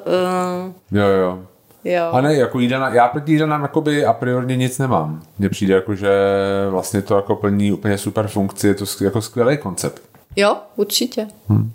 [0.06, 1.38] uh, Jo, jo.
[1.84, 2.08] jo.
[2.12, 5.22] A ne, jako jídelna, já proti jídelnám jakoby a priorně nic nemám.
[5.38, 6.10] Mně přijde jako, že
[6.70, 10.02] vlastně to jako plní úplně super funkci, je to jako skvělý koncept.
[10.36, 11.26] Jo, určitě.
[11.48, 11.72] Hmm.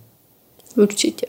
[0.78, 1.26] Určitě.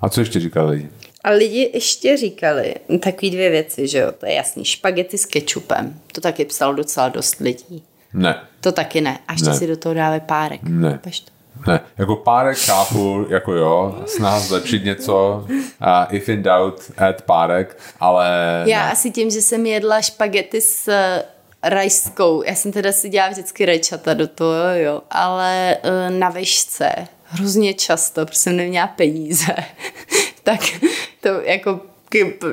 [0.00, 0.88] A co ještě říkali lidi?
[1.26, 6.00] A lidi ještě říkali takové dvě věci, že jo, to je jasný, špagety s kečupem.
[6.12, 7.82] To taky psal docela dost lidí.
[8.14, 8.40] Ne.
[8.60, 9.18] To taky ne.
[9.28, 9.56] A ještě Ne.
[9.56, 10.60] si do toho dávají párek.
[10.62, 11.00] Ne.
[11.02, 11.10] To?
[11.70, 15.56] Ne, jako párek chápu, jako jo, snaha zlepšit něco, uh,
[16.10, 18.28] if in doubt, add párek, ale
[18.66, 18.92] Já ne.
[18.92, 21.22] asi tím, že jsem jedla špagety s eh,
[21.62, 26.90] rajskou, já jsem teda si dělala vždycky rajčata do toho, jo, ale eh, na vešce
[27.24, 29.54] hrozně často, protože jsem neměla peníze,
[30.42, 30.60] tak
[31.26, 31.80] to jako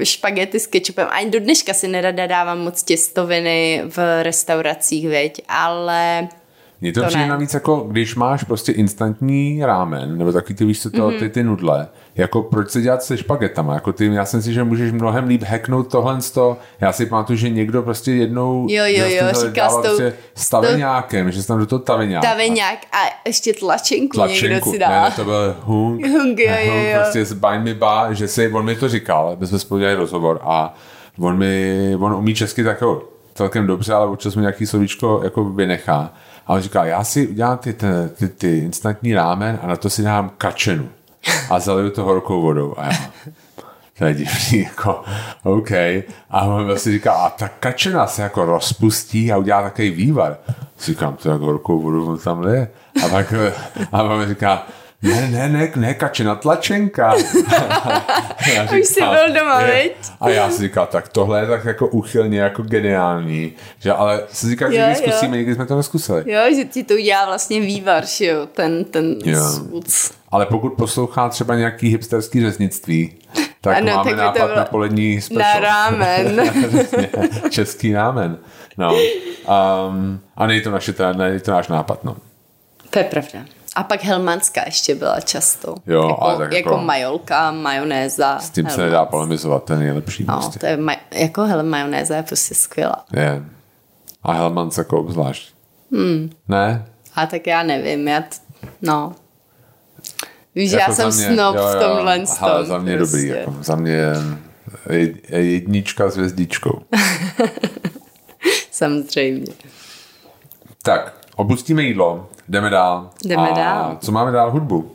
[0.04, 1.08] špagety s kečupem.
[1.12, 6.28] Ani do dneška si nerada dávám moc těstoviny v restauracích, veď, ale
[6.84, 7.30] Mně to, to přijde ne.
[7.30, 11.20] navíc jako, když máš prostě instantní rámen, nebo takový ty, víš co, to, Mhm.
[11.20, 14.64] ty, ty nudle, jako proč se dělat se špagetama, jako ty, já si myslím, že
[14.64, 18.84] můžeš mnohem líp hacknout tohle z toho, já si pamatuju, že někdo prostě jednou Jo,
[18.88, 20.14] jo, jo, dával s tou- prostě
[21.32, 22.28] že jsi tam do toho taveňáka.
[22.30, 25.04] taveňák a ještě tlačenku, někdo tlačenku, si ne, dá.
[25.04, 26.98] ne, to byl hung, Hung, jo, jo, hung jo.
[27.02, 29.98] prostě z Bind Me Ba, že si, on mi to říkal, my jsme spolu dělali
[29.98, 30.74] rozhovor a
[31.20, 33.04] on mi, on umí česky tak jako
[33.36, 36.14] celkem dobře, ale občas mi nějaký slovíčko jako vynechá.
[36.48, 39.90] A on říká, já si udělám ty, ty, ty, ty instantní rámen a na to
[39.90, 40.90] si dám kačenu
[41.50, 42.74] a zaliju to horkou vodou.
[42.78, 42.92] A já,
[43.98, 45.04] to je divný, jako,
[45.44, 45.72] OK.
[46.30, 50.38] A on vlastně říká, a ta kačena se jako rozpustí a udělá takový vývar.
[50.80, 52.68] Říkám, to jak horkou vodu on tam lije.
[53.06, 53.34] A pak,
[53.92, 54.68] a on říká,
[55.04, 57.14] ne, ne, ne, ne, kačena, tlačenka.
[58.56, 59.84] Já Už jsi byl doma, je.
[59.84, 59.94] viď?
[60.22, 63.54] A já si říkal, tak tohle je tak jako uchylně, jako geniální.
[63.80, 64.96] Že, ale si říkal, že Jo, jo.
[64.96, 66.32] zkusíme, nikdy jsme to neskusili.
[66.32, 69.50] Jo, že ti to udělá vlastně vývar, že jo, ten, ten Jo.
[69.50, 70.12] sůc.
[70.32, 73.16] Ale pokud poslouchá třeba nějaký hipsterský řeznictví,
[73.62, 75.44] tak Ano, máme tak nápad bylo na polední special.
[75.44, 76.42] Na rámen.
[77.50, 78.38] Český rámen.
[78.78, 78.94] No.
[79.90, 82.16] Um, a není to, naše, není to náš nápad, no.
[82.90, 83.40] to je pravda.
[83.76, 85.76] A pak helmanská ještě byla často.
[85.88, 88.40] Jo, jako, ale tak jako, jako- majolka, majonéza.
[88.40, 88.86] S tím se helmans.
[88.92, 90.26] nedá polemizovat, ten je nejlepší.
[90.28, 90.60] No, prostě.
[90.60, 93.06] to je, maj, jako hele, majonéza je prostě skvělá.
[93.14, 93.44] Je.
[94.24, 95.54] A Helmans jako obzvlášť.
[95.92, 96.30] Hmm.
[96.48, 96.86] Ne?
[97.16, 98.28] A tak já nevím, já t,
[98.82, 99.14] no.
[100.56, 101.82] Víš, Jako já jsem mě- snob jo, v jo.
[101.82, 103.18] tomhle Ale tom, za mě prostě.
[103.18, 103.28] dobrý.
[103.40, 106.82] Jako, za mě je- je jednička s hvězdičkou.
[108.72, 109.54] Samozřejmě.
[110.84, 113.10] tak, opustíme jídlo, jdeme dál.
[113.26, 113.98] Jdeme a dál.
[114.02, 114.52] Co máme dál?
[114.52, 114.92] Hudbu.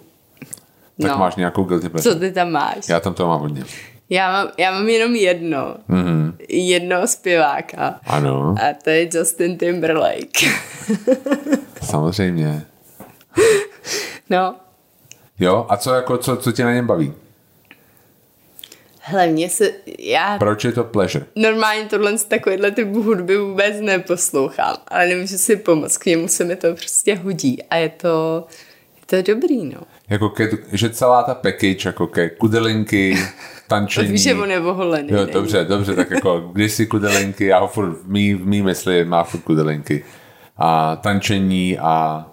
[1.03, 1.19] Tak No.
[1.19, 2.15] máš nějakou guilty pleasure.
[2.15, 2.89] Co ty tam máš?
[2.89, 3.65] Já tam to mám hodně.
[4.11, 5.75] Já mám, já mám jenom jedno.
[5.91, 6.33] Mm-hmm.
[6.49, 8.01] Jednoho zpěváka.
[8.07, 10.41] Ano, A to je Justin Timberlake.
[11.83, 12.63] samozřejmě.
[14.31, 14.55] no,
[15.41, 17.13] Jo, a co, jako, co, co tě na něm baví?
[19.27, 21.27] Mě se, já Proč je to pleasure?
[21.37, 26.45] normálně tohle z takovýhle typ hudby vůbec neposlouchám, ale nemůžu si pomoct, k němu se
[26.45, 28.47] mi to prostě hodí a je to,
[29.13, 29.81] je to dobrý, no.
[30.09, 33.17] Jako ke, že celá ta package, jako ke kudelinky,
[33.69, 34.13] tančení.
[34.13, 35.09] Víš, že on je oholený.
[35.13, 35.33] Jo, není?
[35.33, 39.05] dobře, dobře, tak jako když si kudelinky, já ho furt v mý, v mý mysli
[39.05, 40.05] má furt kudelinky.
[40.57, 42.27] A tančení a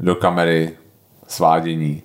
[0.00, 0.76] do kamery
[1.28, 2.02] svádění.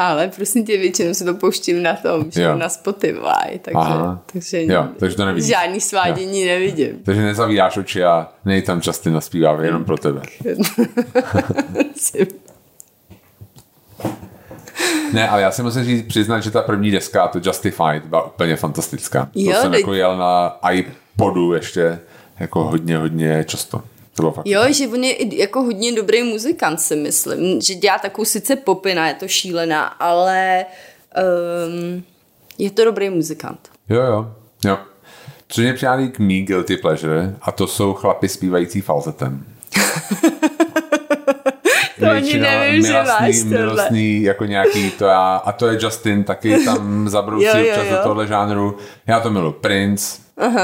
[0.00, 2.56] Ale prosím tě, většinou si to pouštím na tom, že Jo.
[2.56, 4.22] na Spotify, takže, Aha.
[4.32, 5.48] takže Jo, takže to nevidíš.
[5.50, 6.98] žádný svádění nevidím.
[7.04, 10.22] Takže nezavíráš oči a nej tam Justin naspívá jenom pro tebe.
[15.12, 18.56] Ne, ale já si musím říct, přiznat, že ta první deska, to Justified, byla úplně
[18.56, 19.28] fantastická.
[19.34, 21.98] Jo, to jsem teď- jako jel na iPodu ještě
[22.38, 23.82] jako hodně, hodně často.
[24.20, 24.46] To bylo fakt.
[24.46, 27.60] Jo, že on je jako hodně dobrý muzikant, si myslím.
[27.60, 30.64] Že dělá takovou sice popina, je to šílená, ale
[31.66, 32.02] um,
[32.58, 33.68] je to dobrý muzikant.
[33.88, 34.32] Jo, jo,
[34.64, 34.78] jo.
[35.48, 39.44] Co mě přijádí k mý guilty pleasure, a to jsou chlapy zpívající falzetem.
[42.00, 43.58] To ani nevím, že milostný, máš tohle.
[43.58, 47.96] milostný, jako nějaký to já, a to je Justin, taky tam zabrousí jo, občas jo.
[47.96, 48.78] do tohle žánru.
[49.06, 49.52] Já to miluji.
[49.52, 50.18] Prince,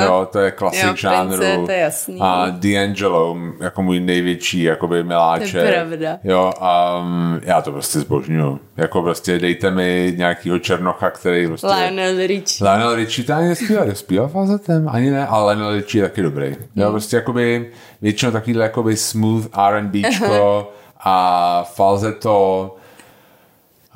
[0.05, 1.67] jo, to je klasik Jo, Prince, žánru.
[1.67, 2.19] to je jasný.
[2.21, 5.51] A D'Angelo, jako můj největší jakoby miláček.
[5.53, 6.19] To je pravda.
[6.25, 8.61] Jo, a um, já to prostě zbožňuju.
[8.77, 11.67] Jako prostě dejte mi nějakýho černocha, který prostě...
[11.67, 12.71] Lionel Richie.
[12.71, 16.47] Lionel Richie to ani nespívá, nespívá falzetem, ani ne, ale Lionel Richie je taky dobrý.
[16.47, 16.57] Hmm.
[16.77, 17.71] Jo, prostě jakoby
[18.03, 22.77] většinou takovýhle jakoby smooth R&Bčko a falzeto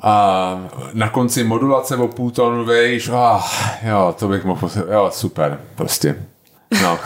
[0.01, 3.41] a na konci modulace o půl tónu, vejš, ah,
[3.83, 6.25] jo, to bych mohl, jo, super, prostě.
[6.83, 6.99] No.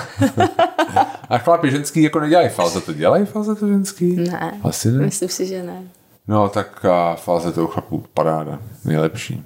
[1.30, 4.16] a chlapi ženský jako nedělají falzeto, dělají falzeto ženský?
[4.16, 5.06] Ne, Asi ne.
[5.06, 5.84] myslím si, že ne.
[6.28, 9.44] No, tak a falzeto u chlapů paráda, nejlepší.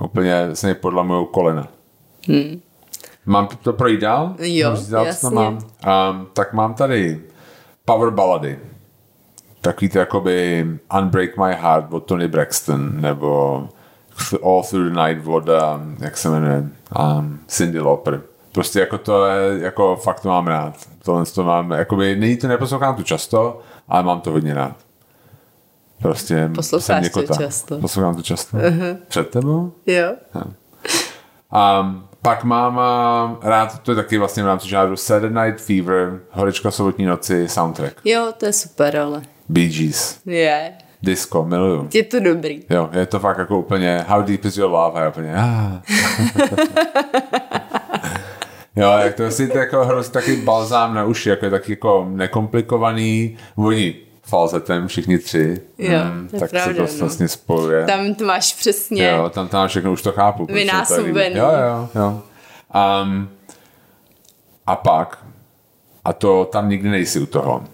[0.00, 1.68] Úplně se mi podlamujou kolena.
[2.28, 2.60] Hmm.
[3.26, 4.34] Mám to projít dál?
[4.38, 5.30] Jo, dál, jasně.
[5.30, 5.54] mám?
[5.54, 7.20] Um, tak mám tady
[7.84, 8.58] power ballady.
[9.64, 10.66] Takový to jakoby
[10.98, 13.68] Unbreak My Heart od Tony Braxton, nebo
[14.44, 16.68] All Through the Night od, um, jak se jmenuje,
[17.18, 18.22] um, Cindy Lauper.
[18.52, 20.74] Prostě jako to je, jako fakt to mám rád.
[21.02, 24.76] Tohle to mám, jakoby, není to, neposlouchám to často, ale mám to hodně rád.
[26.02, 27.78] Prostě Posloucháš to často?
[27.78, 28.56] Poslouchám to často.
[28.56, 28.96] Uh-huh.
[29.08, 29.72] Před tebou?
[29.86, 30.14] Jo.
[31.50, 36.20] A pak mám a, rád, to je taky vlastně v rámci žádru Saturday Night Fever,
[36.30, 38.00] Horečka sobotní noci, soundtrack.
[38.04, 40.72] Jo, to je super, ale Bee Gees, je.
[41.02, 41.88] disco, miluju.
[41.94, 42.60] Je to dobrý.
[42.70, 45.00] Jo, je to fakt jako úplně How deep is your love?
[45.00, 45.82] A je úplně ah.
[48.76, 52.06] Jo, jak to si to jako hrozně taky balzám na uši, jako je taky jako
[52.10, 56.98] nekomplikovaný, oni falzetem všichni tři, Jo, Mm, to je tak pravda, se to no.
[57.06, 57.84] vlastně spojuje.
[57.86, 59.06] Tam to máš přesně.
[59.08, 60.46] Jo, tam, tam všechno už to chápu.
[60.46, 61.36] Vynásobený.
[61.36, 62.22] Jo, jo, jo.
[63.02, 63.28] Um,
[64.66, 65.23] a pak,
[66.04, 67.64] a to tam nikdy nejsi u toho.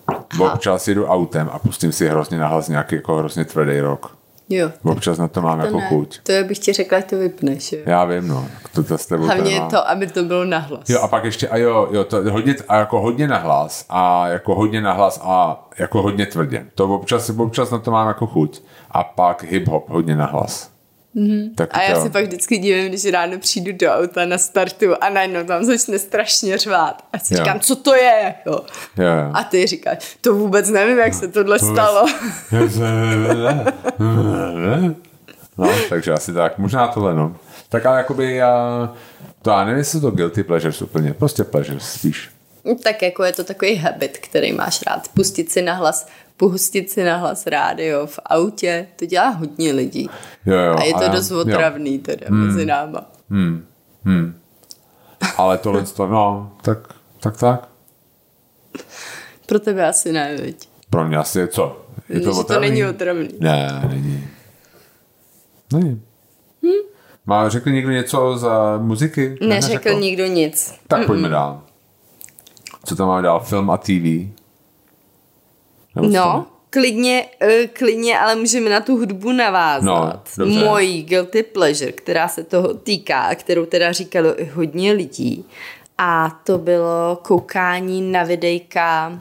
[0.41, 4.17] Občas jedu autem a pustím si hrozně nahlas nějaký jako hrozně tvrdý rok.
[4.53, 4.71] Jo.
[4.83, 5.89] Občas na to mám To jako ne.
[5.89, 6.21] chuť.
[6.23, 7.73] To bych ti řekla, ať to vypneš.
[7.73, 7.79] Jo.
[7.87, 8.47] Já vím, no.
[8.75, 10.89] To, to s tebou Hlavně to, aby to bylo nahlas.
[10.89, 14.29] Jo, a pak ještě, a jo, jo, to je hodně, a jako hodně nahlas a
[14.29, 16.67] jako hodně nahlas a jako hodně tvrdě.
[16.75, 18.63] To občas, občas na to mám jako chuť.
[18.91, 20.70] A pak hip-hop hodně nahlas.
[21.17, 21.55] Mm-hmm.
[21.55, 21.81] Tak Mhm.
[21.81, 25.09] A já to, se pak vždycky divím, když ráno přijdu do auta na startu a
[25.11, 27.05] najednou tam začne strašně řvát.
[27.13, 27.39] A si Jo.
[27.39, 28.35] říkám, co to je?
[28.47, 28.61] Jo.
[28.97, 29.31] Jo, jo.
[29.35, 32.07] A ty říkáš, to vůbec nevím, jak se tohle stalo.
[35.59, 36.59] No, takže asi tak.
[36.59, 37.37] Možná tohle, no.
[37.69, 38.91] Tak ale jakoby já,
[39.43, 41.15] to já nevím, jestli to guilty pleasures úplně.
[41.15, 42.31] Prostě pleasures spíš.
[42.85, 45.09] tak jako je to takový habit, který máš rád.
[45.15, 46.09] Pustit si nahlas,
[46.41, 50.11] pustit si nahlas rádio v autě, to dělá hodně lidí.
[50.47, 50.77] Jo, jo.
[50.79, 51.41] A je to já- dost jo.
[51.41, 53.11] otravný teda mezi náma.
[55.37, 56.79] Ale tohle, to, no, tak,
[57.21, 57.69] tak, tak.
[59.47, 60.69] Pro tebe asi ne, viď?
[60.91, 61.87] Pro mě asi je co?
[62.09, 62.69] Je to otravný?
[62.69, 63.29] není otravný.
[63.41, 64.29] Ne, není.
[65.73, 66.03] Není.
[66.63, 66.89] Hm?
[67.27, 69.37] Má, řekl někdo něco za muziky?
[69.41, 70.75] Ne, Neřekl nikdo nic.
[70.89, 71.63] Tak pojďme dál.
[72.85, 73.41] Co tam máme dál?
[73.41, 74.40] Film a TV?
[76.09, 79.83] No, klidně, eh, klidně, ale můžeme na tu hudbu navázat.
[79.85, 80.65] No, dobře.
[80.65, 85.45] Mojí guilty pleasure, která se toho týká, a kterou teda říkalo i hodně lidí.
[85.99, 89.19] A to bylo koukání na videjka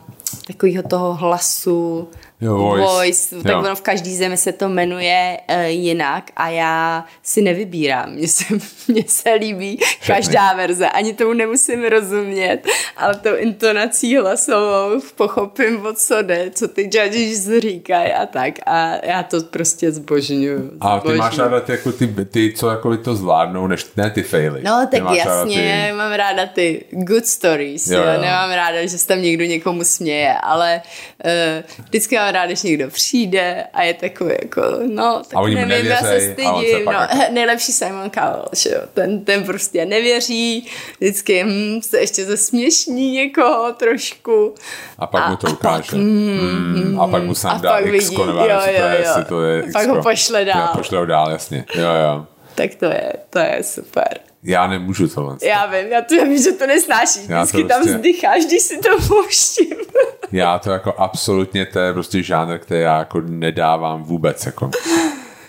[0.47, 2.07] takového toho hlasu,
[2.41, 2.85] Jo, Voice.
[2.93, 3.59] voice tak Jo.
[3.59, 8.11] ono v každý zemi se to jmenuje uh, jinak a já si nevybírám.
[8.11, 8.43] Mně se,
[8.87, 12.61] mně se líbí každá verze, ani tomu nemusím rozumět,
[12.97, 19.05] ale tou intonací hlasovou pochopím, o co jde, co ty judges říkají a tak a
[19.05, 20.71] já to prostě zbožňuju.
[20.81, 24.23] A ty máš ráda ty, jako ty, ty, co jako to zvládnou, než ne ty
[24.23, 24.61] faily.
[24.63, 28.21] No tak jasně, Ty, mám ráda ty good stories, Jo, jo, jo.
[28.21, 30.81] nemám ráda, že se tam někdo někomu směje, ale
[31.25, 35.85] uh, vždycky mám ráda, když někdo přijde a je takový jako, no, tak A nevím,
[35.85, 39.25] já se nevěřej a on se stydím, no, jako- nejlepší Simon Cowell, že jo, ten,
[39.25, 40.67] ten prostě nevěří,
[40.99, 44.55] vždycky hm, se ještě zesměšní někoho trošku.
[44.99, 45.91] a pak a- mu to a ukáže.
[45.91, 49.23] pak, mm, a pak mu sám a dá X jo, jo, je, jo.
[49.27, 50.61] to je Pak ho pošle dál.
[50.61, 51.65] Jo, pošle ho dál, jasně.
[51.75, 52.25] Jo, jo.
[52.55, 54.19] Tak to je, to je super.
[54.43, 55.37] Já nemůžu tohle.
[55.43, 57.21] Já vím, já to já vím, že to nesnášíš.
[57.29, 59.77] Já to Vždycky tam prostě- vzdycháš, když si to pouštím.
[60.31, 64.45] Já to jako absolutně, to je prostě žánr, který já jako nedávám vůbec.
[64.45, 64.71] Jako.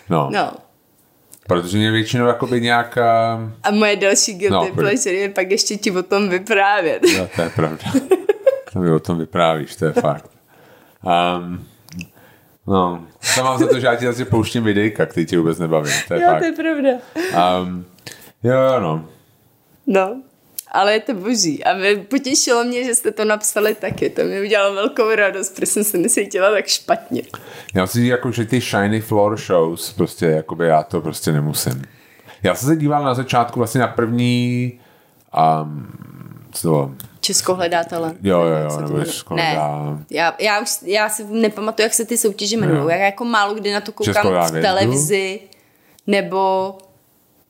[0.08, 0.28] No.
[0.32, 0.52] No.
[1.46, 2.98] Protože mě většinou jakoby nějak...
[3.36, 7.02] Uh, A moje další guilty No, pleasure je pak ještě ti o tom vyprávět.
[7.18, 7.84] no, to je pravda.
[8.72, 10.30] to mi o tom vyprávíš, to je fakt.
[11.38, 11.66] Um,
[12.66, 15.90] no, to mám za to, že já ti zase pouštím videjka, který tě vůbec nebaví.
[16.08, 16.38] To je jo, fakt.
[16.38, 16.90] to je pravda.
[17.62, 17.84] Um,
[18.42, 19.04] jo, jo, no.
[19.86, 20.22] No,
[20.72, 21.64] ale je to boží.
[21.64, 24.10] A vy- potěšilo mě, že jste to napsali taky.
[24.10, 27.22] To mi udělalo velkou radost, protože jsem se necítila tak špatně.
[27.74, 31.82] Já si jako, že ty shiny floor shows, prostě jakoby já to prostě nemusím.
[32.42, 34.72] Já jsem se díval na začátku vlastně na první
[35.62, 35.86] um,
[36.52, 38.18] co, Česko hledá talent.
[38.22, 38.98] Jo, jo, jo, nebo
[39.34, 39.56] ne,
[40.10, 42.88] já, já, už, já si nepamatuju, jak se ty soutěže jmenují.
[42.88, 45.40] Já jako málo kdy na to koukám v televizi,
[46.06, 46.78] nebo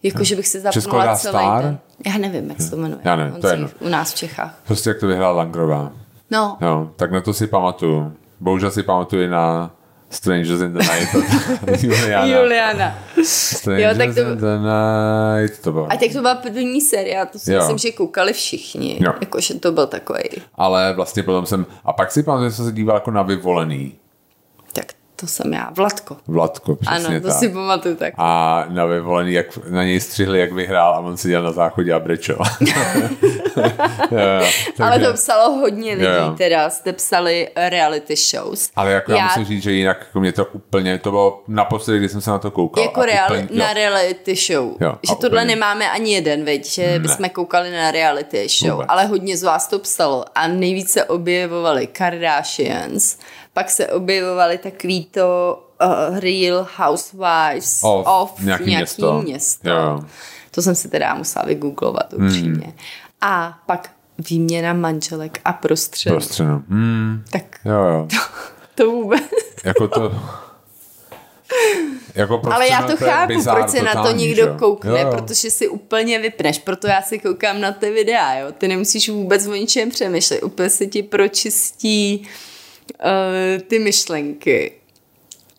[0.02, 1.62] jako, že bych se zapnula celý star?
[1.62, 1.78] ten.
[2.12, 3.00] Já nevím, jak se to jmenuje.
[3.04, 3.68] Já nevím, On to je.
[3.80, 4.58] U nás v Čechách.
[4.66, 5.92] prostě jak to vyhrála Langrová.
[6.30, 8.12] No, Jo, tak na to si pamatuju.
[8.40, 9.70] Bohužel si pamatuju na
[10.10, 11.14] Strangers in the Night
[11.82, 12.26] Juliana.
[12.26, 12.94] Juliana.
[13.24, 15.84] Strangers Jo, tak to- in the Night, to bylo.
[15.92, 17.58] A tak to byla první série, a to si Jo.
[17.58, 18.98] myslím, že koukali všichni.
[19.00, 19.12] Jo.
[19.20, 20.20] Jakože to byl takový.
[20.54, 23.92] Ale vlastně potom jsem, a pak si pamatuju, že jsem se díval jako na vyvolený.
[25.20, 26.16] To jsem já, Vladko.
[26.26, 27.38] Vladko, přesně Ano, to tak.
[27.38, 28.14] si pamatuju tak.
[28.18, 32.00] A na vyvolený, jak na něj střihli, jak vyhrál a on seděl na záchodě a
[32.00, 32.38] brečel.
[34.80, 36.34] Ale to psalo hodně lidí, Jo, jo.
[36.38, 38.70] teda jste psali reality shows.
[38.76, 41.98] Ale jako já, Já- musím říct, že jinak jako mě to úplně, to bylo naposledy,
[41.98, 42.84] kdy jsem se na to koukal.
[42.84, 43.74] Jako reali- úplně, na jo.
[43.74, 44.74] reality show.
[44.80, 45.44] Jo, že tohle úplně.
[45.44, 46.98] nemáme ani jeden, veď, že Ne.
[46.98, 48.86] bychom koukali na reality show, Vůbec.
[48.88, 53.16] ale hodně z vás to psalo a nejvíc se objevovali Kardashians,
[53.52, 59.22] pak se objevovali takový to uh, Real Housewives Of of nějaký nějaký město.
[59.22, 59.68] město.
[59.68, 60.00] Jo.
[60.50, 62.66] To jsem si teda musela vygooglovat upřímně.
[62.66, 62.74] Hmm.
[63.20, 63.90] A pak
[64.30, 66.16] výměna manželek a prostředů.
[66.16, 66.62] Prostřeno.
[66.68, 68.08] Hmm, Tak jo, jo.
[68.74, 69.22] to vůbec.
[69.64, 70.12] Jako to...
[72.14, 74.96] Jako Ale já to je chápu, bizár proč se na to někdo že koukne, Jo,
[75.06, 75.10] jo.
[75.10, 78.52] protože si úplně vypneš, proto já si koukám na ty videa, jo.
[78.52, 82.28] Ty nemusíš vůbec o ničem přemýšlet, úplně se ti pročistí
[83.04, 84.72] uh, ty myšlenky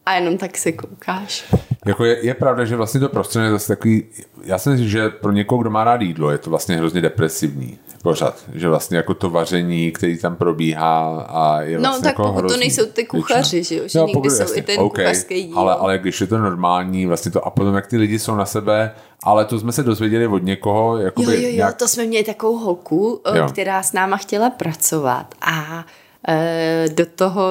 [0.05, 1.53] a jenom tak se koukáš.
[1.85, 4.03] Jako je, je pravda, že vlastně to prostředí je zase takový,
[4.43, 7.79] já si myslím, že pro někoho, kdo má rád jídlo, je to vlastně hrozně depresivní
[8.03, 12.33] pořád, že vlastně jako to vaření, který tam probíhá a je No, vlastně tak jako
[12.33, 15.59] pokud to nejsou ty kuchaři, že jo, že někdy jsou i ten kuchařský díl.
[15.59, 18.45] ale, ale když je to normální, vlastně to a potom jak ty lidi jsou na
[18.45, 18.91] sebe,
[19.23, 22.23] ale to jsme se dozvěděli od někoho, jakoby Jo, jo, jo, nějak, to jsme měli
[22.23, 23.35] takovou holku, Jo.
[23.35, 23.47] jo.
[23.51, 25.85] která s náma chtěla pracovat a
[26.87, 27.41] do toho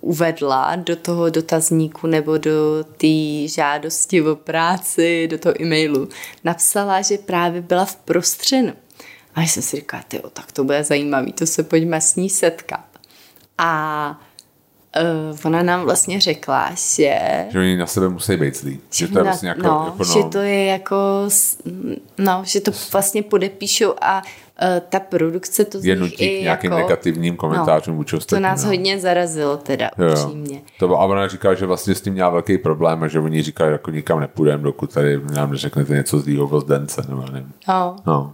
[0.00, 6.08] uvedla, do toho dotazníku nebo do té žádosti o práci, do toho e-mailu,
[6.44, 8.72] napsala, že právě byla v prostřenu.
[9.34, 12.30] A já jsem si říkala, tyjo, tak to bude zajímavý, to se pojďme s ní
[12.30, 12.84] setkat.
[13.58, 14.20] A
[15.30, 17.18] uh, ona nám vlastně řekla, že
[17.50, 18.80] že oni na sebe musí být zlí.
[18.90, 20.96] Že to je na- vlastně jako, no, jako že to je jako,
[22.18, 24.22] no, že to vlastně podepíšou a
[24.88, 28.68] ta produkce to z je nutí k nějakým jako, negativním komentářům vůči To nás no.
[28.70, 30.60] hodně zarazilo teda, upřímně.
[30.78, 33.72] To a ona říká, že vlastně s tím měla velký problém a že oni říkají,
[33.72, 37.52] jako nikam nepůjdeme, dokud tady nám neřeknete něco zlýho o Zdence, nebo nevím.
[37.68, 38.32] No, No,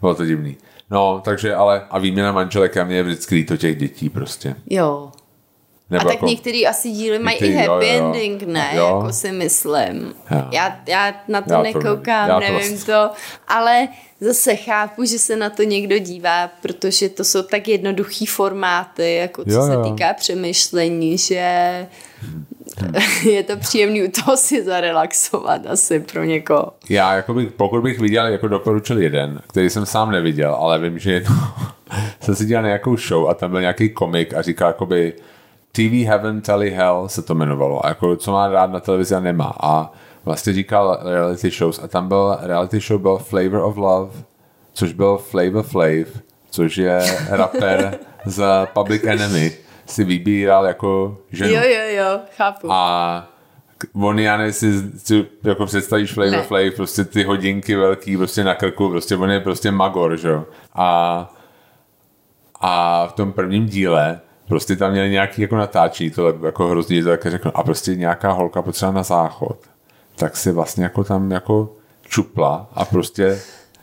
[0.00, 0.56] bylo to divný.
[0.90, 4.54] No, takže ale, a výměna manželek a mě je vždycky líto těch dětí prostě.
[4.70, 5.10] jo.
[5.92, 8.06] Nebo a tak jako, některý asi díly mají i některý, jo, happy jo, jo.
[8.06, 8.70] ending, ne?
[8.74, 8.86] Jo.
[9.00, 10.14] Jako si myslím.
[10.30, 10.42] Jo.
[10.50, 12.28] Já, já na to Já to nekoukám, nevím.
[12.28, 13.10] Já to nevím vlastně- to,
[13.48, 13.88] ale
[14.20, 19.44] zase chápu, že se na to někdo dívá, protože to jsou tak jednoduchý formáty, jako
[19.44, 19.82] co Jo, se jo.
[19.84, 21.86] týká přemýšlení, že
[23.22, 26.72] je to příjemný u toho si zarelaxovat asi pro někoho.
[26.88, 30.98] Já, jako bych, pokud bych viděl, jako doporučil jeden, který jsem sám neviděl, ale vím,
[30.98, 31.34] že jednou
[32.20, 35.12] jsem si dělal nějakou show a tam byl nějaký komik a říkal jakoby
[35.72, 39.20] TV Heaven, Telly Hell se to jmenovalo a jako co má rád na televizi a
[39.20, 39.90] nemá a
[40.24, 44.12] vlastně říkal reality shows a tam byl reality show byl Flavor of Love,
[44.72, 46.06] což byl Flavor Flav,
[46.50, 49.52] což je rapper z Public Enemy,
[49.86, 51.52] si vybíral jako ženu.
[51.52, 52.72] Jo, jo, jo, chápu.
[52.72, 53.26] A
[53.94, 56.42] on, já nevím, si, si jako představíš Flavor Ne.
[56.42, 60.44] Flav, prostě ty hodinky velký, prostě na krku, prostě on je prostě magor, že jo.
[60.74, 61.30] A,
[62.60, 64.20] a v tom prvním díle
[64.52, 68.62] prostě tam měli nějaký jako natáčí, to jako hrozně, tak řeknu, a prostě nějaká holka
[68.62, 69.56] potřeba na záchod,
[70.16, 71.72] tak si vlastně jako tam jako
[72.08, 73.38] čupla a prostě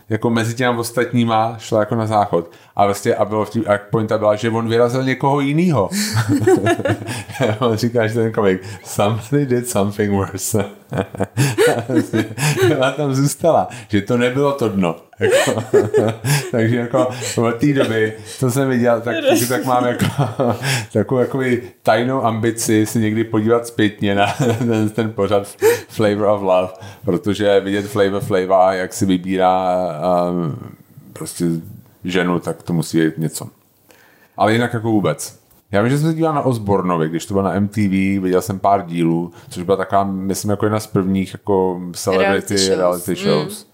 [0.10, 2.52] jako mezi těmi ostatníma šla jako na záchod.
[2.76, 5.90] A vlastně a bylo vtip, a pointa byla, že on vyrazil někoho jiného.
[7.60, 10.66] on říká, že ten komik somebody did something worse.
[12.78, 14.96] Ona tam zůstala, že to nebylo to dno.
[15.20, 15.64] Jako,
[16.52, 17.08] takže jako
[17.38, 19.16] od té doby, co jsem viděl, tak,
[19.50, 20.06] tak mám jako
[20.94, 21.40] takovou jako
[21.84, 25.48] tajnou ambici si někdy podívat zpětně na ten, ten pořad
[25.88, 26.70] Flavor of Love,
[27.06, 29.78] protože vidět Flavor Flava, jak si vybírá
[30.32, 30.60] um,
[31.14, 31.46] prostě
[32.04, 33.48] ženu, tak to musí být něco.
[34.38, 35.40] Ale jinak jako vůbec.
[35.72, 38.60] Já vím, že jsem se díval na Osbornovi, když to bylo na MTV, viděl jsem
[38.60, 42.78] pár dílů, což byla taková, myslím, jako jedna z prvních jako celebrity Reality shows.
[42.80, 43.64] reality shows.
[43.64, 43.69] Um,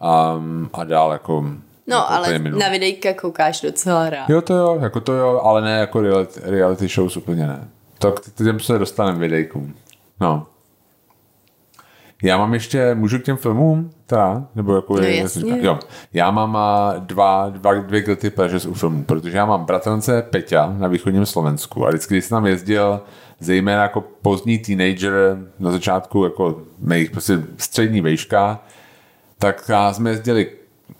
[0.00, 1.40] a dál jako...
[1.86, 4.30] No, jako ale na videjka koukáš docela rád.
[4.30, 7.68] Jo, to jo, jako to jo, ale ne jako reality, reality shows úplně ne.
[7.98, 9.74] To k těm se dostaneme videjkům.
[10.20, 10.46] No.
[12.22, 13.90] Já mám ještě, můžu k těm filmům?
[14.06, 15.58] Ta, nebo jako No je- jasně.
[15.60, 15.78] Jo.
[16.12, 20.74] Já mám a, dva, dva, dvě guilty pleasures u filmů, protože já mám bratrance Peťa
[20.78, 23.00] na východním Slovensku a vždycky, když jsem tam jezdil,
[23.40, 28.60] zejména jako pozdní teenager, na začátku jako mých prostě střední vejška,
[29.40, 30.50] tak jsme jezdili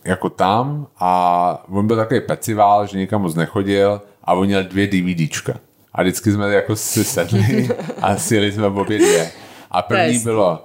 [0.04, 4.86] jako tam a on byl takový pecivál, že nikam moc nechodil a on měl dvě
[4.86, 5.54] DVDčka.
[5.92, 7.68] A vždycky jsme jako si sedli
[8.02, 9.30] a sjeli jsme obě dvě.
[9.70, 10.64] A první bylo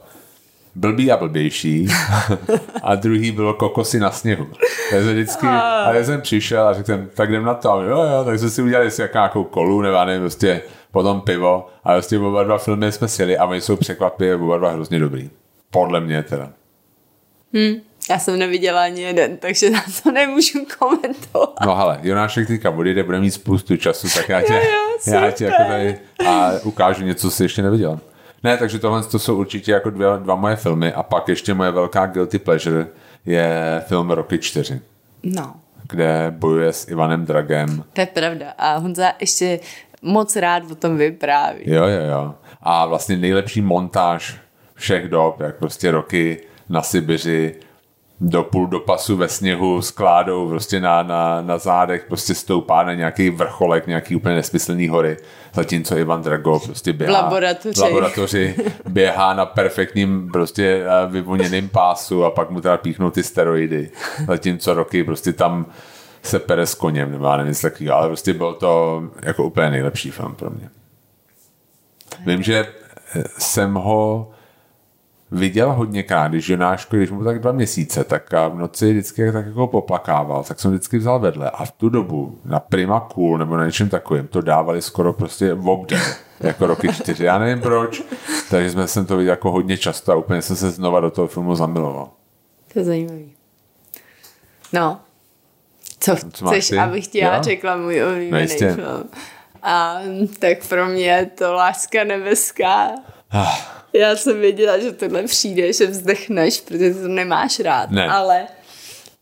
[0.75, 1.87] blbý a blbější
[2.83, 4.47] a druhý bylo kokosy na sněhu.
[4.91, 7.71] Takže vždycky, a já jsem přišel a řekl jsem, tak jdem na to.
[7.71, 10.61] A Jo, jo, tak jsme si udělali si jako nějakou kolu, nebo nevím, prostě
[10.91, 14.71] potom pivo a vlastně oba dva filmy jsme sjeli a oni jsou překvapivě oba dva
[14.71, 15.29] hrozně dobrý.
[15.71, 16.49] Podle mě teda.
[17.57, 21.53] Hm, já jsem neviděla ani jeden, takže na to nemůžu komentovat.
[21.65, 24.59] No hele, Jonášek teďka odjede, bude mít spoustu času, tak já tě, Jo,
[25.07, 25.97] jo, já tě jako tady
[26.27, 27.99] a ukážu něco, co jsi ještě neviděl.
[28.43, 31.71] Ne, takže tohle to jsou určitě jako dvě, dva moje filmy a pak ještě moje
[31.71, 32.87] velká guilty pleasure
[33.25, 34.81] je film Rocky 4,
[35.23, 35.53] No,
[35.89, 37.83] kde bojuje s Ivanem Dragem.
[37.93, 38.53] to je pravda.
[38.57, 39.59] A Honza ještě
[40.01, 41.59] moc rád o tom vypráví.
[41.65, 42.33] Jo, jo, jo.
[42.61, 44.37] A vlastně nejlepší montáž
[44.75, 47.55] všech dob, jak prostě Rocky na Sibiři
[48.21, 52.83] do půl do pasu ve sněhu s kládou prostě na, na, na zádech prostě stoupá
[52.83, 55.17] na nějaký vrcholek, nějaký úplně nesmyslný hory,
[55.53, 57.79] zatímco Ivan Drago prostě běhá V laboratoři.
[57.79, 58.55] v laboratoři
[58.89, 63.89] běhá na perfektním prostě eh, vyvoněným pásu a pak mu teda píchnou ty steroidy,
[64.27, 65.65] zatímco Rocky prostě tam
[66.23, 70.11] se pere s koněm, nebo já nevím, takového, ale prostě byl to jako úplně nejlepší
[70.11, 70.69] film pro mě.
[72.25, 72.67] Vím, že
[73.15, 74.31] eh, jsem ho
[75.35, 79.67] viděl hodněkrát, když Jonáško, když mu tak dva měsíce, tak v noci vždycky tak jako
[79.67, 83.65] poplakával, tak jsem vždycky vzal vedle a v tu dobu na Prima Cool nebo na
[83.65, 86.01] něčem takovým to dávali skoro prostě v obden,
[86.39, 88.03] jako roky čtyři, já nevím proč,
[88.49, 91.27] takže jsme jsem to viděl jako hodně často a úplně jsem se znova do toho
[91.27, 92.09] filmu zamiloval.
[92.73, 93.31] To je zajímavý.
[94.73, 94.99] No,
[95.99, 96.77] co, Co chceš, ty?
[96.77, 97.43] abych ti já Jo?
[97.43, 98.73] řekla můj No oblíbený jistě.
[98.73, 99.03] film.
[99.63, 99.99] A
[100.39, 102.89] tak pro mě je to Láska nebeská.
[103.31, 103.57] Ah,
[103.99, 107.91] Já jsem věděla, že tohle přijde, že vzdechneš, protože to nemáš rád.
[107.91, 108.07] Ne.
[108.07, 108.47] Ale,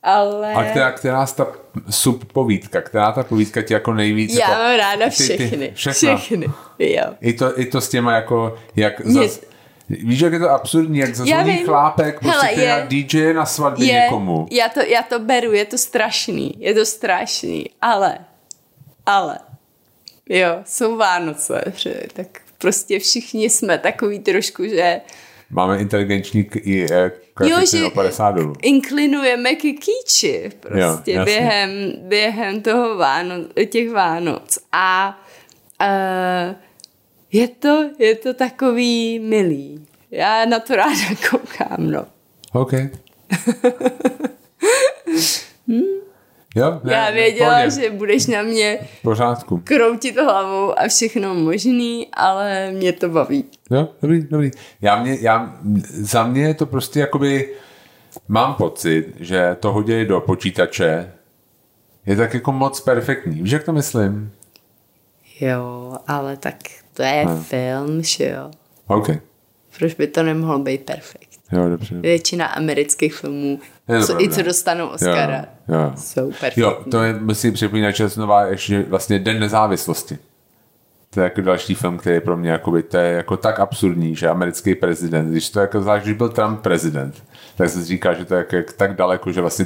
[0.03, 0.53] ale...
[0.53, 1.47] A která, která ta
[1.89, 4.33] subpovídka, která ta povídka ti jako nejvíc...
[4.35, 5.71] já jako, mám ráda ty- ty- všechny.
[5.75, 6.17] všechna.
[6.17, 6.47] všechny.
[6.79, 7.03] Jo.
[7.21, 9.39] I to, I to s těma jako, jak Mě- zas,
[9.89, 14.01] víš, jak je to absurdní, jak zazvoní chlápek, prostě Hele, je- DJ na svatbě Je,
[14.01, 14.47] někomu.
[14.51, 18.17] já to, já to beru, je to strašný, je to strašný, ale,
[19.05, 19.39] ale,
[20.29, 22.27] jo, jsou Vánoce, že, tak
[22.63, 25.01] prostě všichni jsme takový trošku, že
[25.49, 27.11] Máme inteligenční k, i, eh,
[27.45, 28.53] Jo, že- o 50 dolů.
[28.61, 33.35] inklinujeme ke kýči prostě Jo, během, během toho Váno,
[33.69, 35.19] těch Vánoc a
[35.81, 36.55] uh,
[37.31, 39.85] je to, je to takový milý.
[40.11, 40.95] Já na to ráda
[41.29, 42.05] koukám, no.
[42.53, 42.71] OK.
[46.55, 49.57] jo, ne, Já ne, věděla, pohodě, že budeš na mě V pořádku.
[49.63, 53.45] kroutit hlavou a všechno možný, ale mě to baví.
[53.71, 54.51] Jo, dobrý, dobrý.
[54.81, 57.53] Já mě, já, za mě je to prostě jakoby,
[58.27, 61.11] mám pocit, že to hodí do počítače
[62.05, 63.41] je tak jako moc perfektní.
[63.41, 64.31] Víš, jak to myslím?
[65.39, 66.55] Jo, ale tak
[66.93, 67.43] to je Hmm.
[67.43, 68.51] film, že jo.
[68.87, 69.09] OK.
[69.77, 71.32] Proč by to nemohlo být perfekt?
[71.53, 71.95] Jo, dobře.
[71.95, 75.91] Většina amerických filmů, Je to co, i co dostanou Oscara, Jo, jo.
[75.95, 76.63] jsou perfektní.
[76.63, 80.17] Jo, to je, musím připomínat, že znova ještě vlastně Den nezávislosti.
[81.09, 84.15] To je jako další film, který je pro mě jakoby, to je jako tak absurdní,
[84.15, 87.23] že americký prezident, když to jako zvlášť, když byl Trump prezident,
[87.55, 89.65] tak se říká, že to je jak, jak, tak daleko, že vlastně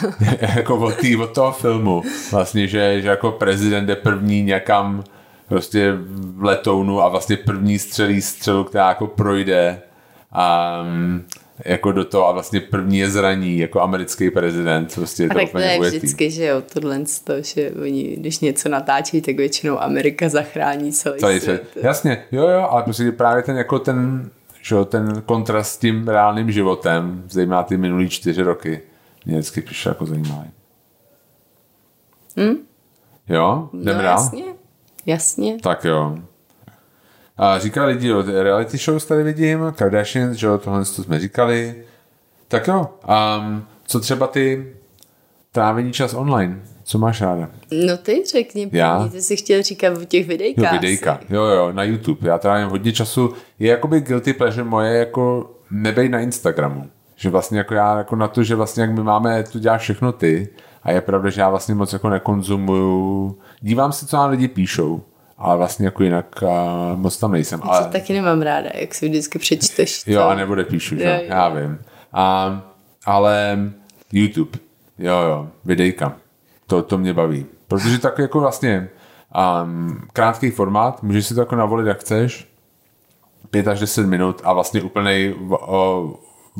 [0.56, 5.04] jako od, tý, od toho filmu, vlastně, že, že jako prezident je první někam
[5.48, 9.82] prostě v letounu a vlastně první střelí střelu, která jako projde
[10.38, 11.26] a mm,
[11.64, 14.94] jako do toho a vlastně první je zraní jako americký prezident.
[14.94, 15.96] Prostě je A to tak to je ujetý.
[15.96, 21.20] vždycky, že jo, tohle to, že oni, když něco natáčí, tak většinou Amerika zachrání celý,
[21.20, 21.68] Celý svět.
[21.72, 21.84] svět.
[21.84, 24.30] Jasně, jo, jo, ale prostě právě ten jako ten,
[24.62, 28.80] že jo, ten kontrast s tím reálným životem, zejména ty minulý čtyři roky,
[29.26, 30.50] mě vždycky přišel jako zajímavý.
[32.40, 32.54] Hm?
[33.28, 34.12] Jo, jdeme no, dál?
[34.18, 34.44] jasně,
[35.06, 35.56] jasně.
[35.62, 36.16] Tak jo.
[37.38, 41.74] A říkali lidi, jo, reality shows tady vidím, Kardashians, že jo, tohle to jsme říkali.
[42.48, 42.86] Tak jo,
[43.38, 44.72] um, co třeba ty
[45.52, 46.60] trávení čas online?
[46.84, 47.48] Co máš ráda?
[47.86, 48.96] No ty řekni, Já?
[48.96, 50.72] první, ty jsi chtěl říkat o těch Jo, videjkách.
[50.72, 51.20] videjka.
[51.30, 52.28] Jo, jo, na YouTube.
[52.28, 53.32] Já trávím hodně času.
[53.58, 56.90] Je jakoby guilty pleasure moje jako nebej na Instagramu.
[57.16, 60.12] Že vlastně jako já jako na to, že vlastně jak my máme, tu děláš všechno
[60.12, 60.48] ty
[60.82, 63.38] a je pravda, že já vlastně moc jako nekonzumuju.
[63.60, 65.02] Dívám se, co nám lidi píšou,
[65.38, 66.48] ale vlastně jako jinak uh,
[66.98, 67.60] moc tam nejsem.
[67.64, 70.04] Já Ale, to taky nemám ráda, jak si vždycky přečteš.
[70.06, 70.28] jo, to.
[70.28, 71.04] a nebo píšu, že?
[71.04, 71.26] Jo, jo, jo.
[71.28, 71.78] já vím.
[72.12, 72.62] A,
[73.06, 73.58] ale
[74.12, 74.58] YouTube,
[74.98, 76.16] jo, jo, videjka.
[76.66, 77.46] To, to mě baví.
[77.68, 78.88] Protože tak jako vlastně
[79.62, 82.48] um, krátký formát, můžeš si to jako navolit, jak chceš,
[83.50, 85.34] 5 až 10 minut a vlastně úplnej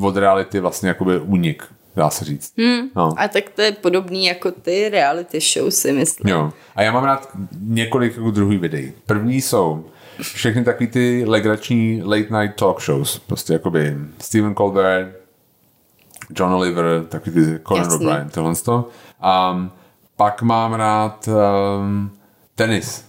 [0.00, 1.64] od reality vlastně jakoby únik,
[1.96, 2.52] dá se říct.
[2.58, 2.88] Hmm.
[2.96, 3.14] No.
[3.16, 6.34] A tak to je podobný jako ty reality show, si myslím.
[6.34, 6.52] Jo.
[6.76, 7.28] A já mám rád
[7.60, 8.92] několik jako druhých videí.
[9.06, 9.84] První jsou
[10.20, 13.18] všechny takový ty legrační late night talk shows.
[13.18, 15.08] Prostě jakoby Stephen Colbert,
[16.30, 17.92] John Oliver, takový ty Conan.
[17.92, 18.88] O'Brien, tohle to.
[19.52, 19.70] Um,
[20.16, 22.10] pak mám rád um,
[22.54, 23.04] tenis.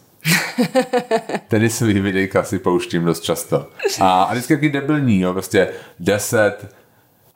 [1.48, 3.68] Tenisový videjka si pouštím dost často.
[4.02, 5.70] A, a vždycky taky debilní, jo, prostě
[6.00, 6.76] 10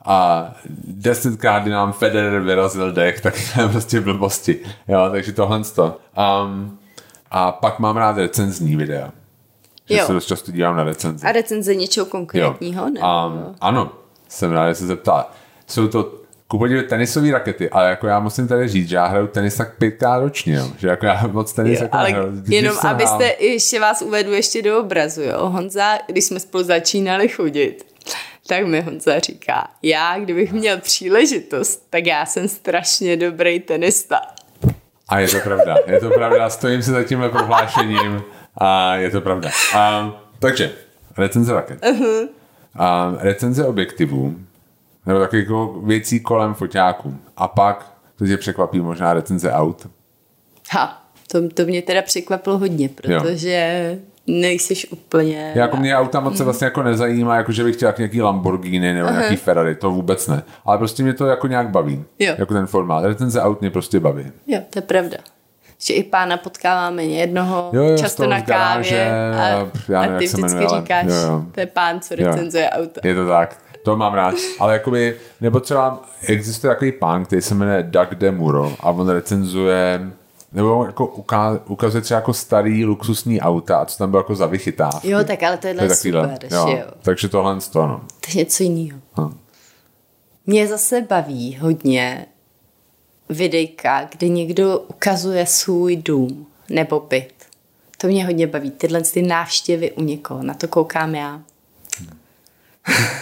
[0.05, 0.51] a
[0.87, 4.59] desetkrát nám Federer vyrazil dech, tak to je prostě blbosti.
[4.87, 5.97] Jo, takže tohle to.
[6.45, 6.77] Um,
[7.31, 9.11] a pak mám rád recenzní videa.
[9.89, 10.05] Že Jo.
[10.05, 11.27] se dost často dívám na recenze.
[11.27, 12.89] A recenze něčeho konkrétního?
[12.89, 13.07] Nebo?
[13.27, 13.91] Um, ano,
[14.29, 15.29] jsem rád, že se zeptá.
[15.67, 16.13] Jsou to
[16.47, 19.77] ku podivu tenisové rakety, ale jako já musím tady říct, že já hraju tenis tak
[19.77, 20.67] pětkrát ročně, jo.
[20.77, 22.11] že jako já moc tenis Jo, jako ale.
[22.31, 25.49] Když jenom abyste, hrál- ještě vás uvedu ještě do obrazu, jo.
[25.49, 27.85] Honza, když jsme spolu začínali chodit,
[28.51, 34.21] tak mi Honza říká, já, kdybych měl příležitost, tak já jsem strašně dobrý tenista.
[35.09, 38.23] A je to pravda, je to pravda, stojím si za tímhle prohlášením
[38.57, 39.49] a je to pravda.
[39.75, 40.71] Um, takže,
[41.17, 41.81] recenze raket.
[41.81, 42.21] Uh-huh.
[42.21, 44.35] Um, recenze objektivů,
[45.05, 47.17] nebo takových jako věcí kolem foťáků.
[47.37, 49.87] A pak, to tě překvapí, možná recenze aut.
[50.71, 55.51] Ha, to, to mě teda překvapilo hodně, protože nejsiš úplně...
[55.55, 58.93] Jako mě auta moc se vlastně jako nezajímá, jako že bych chtěl jak nějaký Lamborghini
[58.93, 60.43] nebo nějaký Ferrari, to vůbec ne.
[60.65, 62.03] Ale prostě mě to jako nějak baví.
[62.19, 62.35] Jo.
[62.37, 63.05] Jako ten formát.
[63.05, 64.31] Recenze aut mě prostě baví.
[64.47, 65.17] Jo, to je pravda.
[65.83, 70.23] Že i pána potkáváme jednoho Jo, jo, často na kávě a, já nevím, a ty
[70.23, 71.45] jak se vždycky jmenuje, ale- říkáš, jo, jo.
[71.51, 73.01] to je pán, co recenzuje auta.
[73.03, 73.57] Je to tak.
[73.83, 74.35] To mám rád.
[74.59, 80.11] Ale jakoby, nebo třeba existuje takový pán, který se jmenuje Doug DeMuro a on recenzuje
[80.51, 84.45] nebo jako uká, ukazuje třeba jako starý luxusní auta a co tam bylo jako za
[84.45, 85.09] vychytávky.
[85.09, 86.33] Jo, tak ale tohle je takovýhle.
[86.33, 86.85] super, že jo.
[87.01, 88.01] Takže tohle z toho, no.
[88.19, 88.99] To je něco jiného.
[89.19, 89.37] Hm.
[90.45, 92.25] Mě zase baví hodně
[93.29, 97.33] videjka, kde někdo ukazuje svůj dům nebo byt.
[97.97, 98.71] To mě hodně baví.
[98.71, 100.43] Tyhle ty návštěvy u někoho.
[100.43, 101.41] Na to koukám já.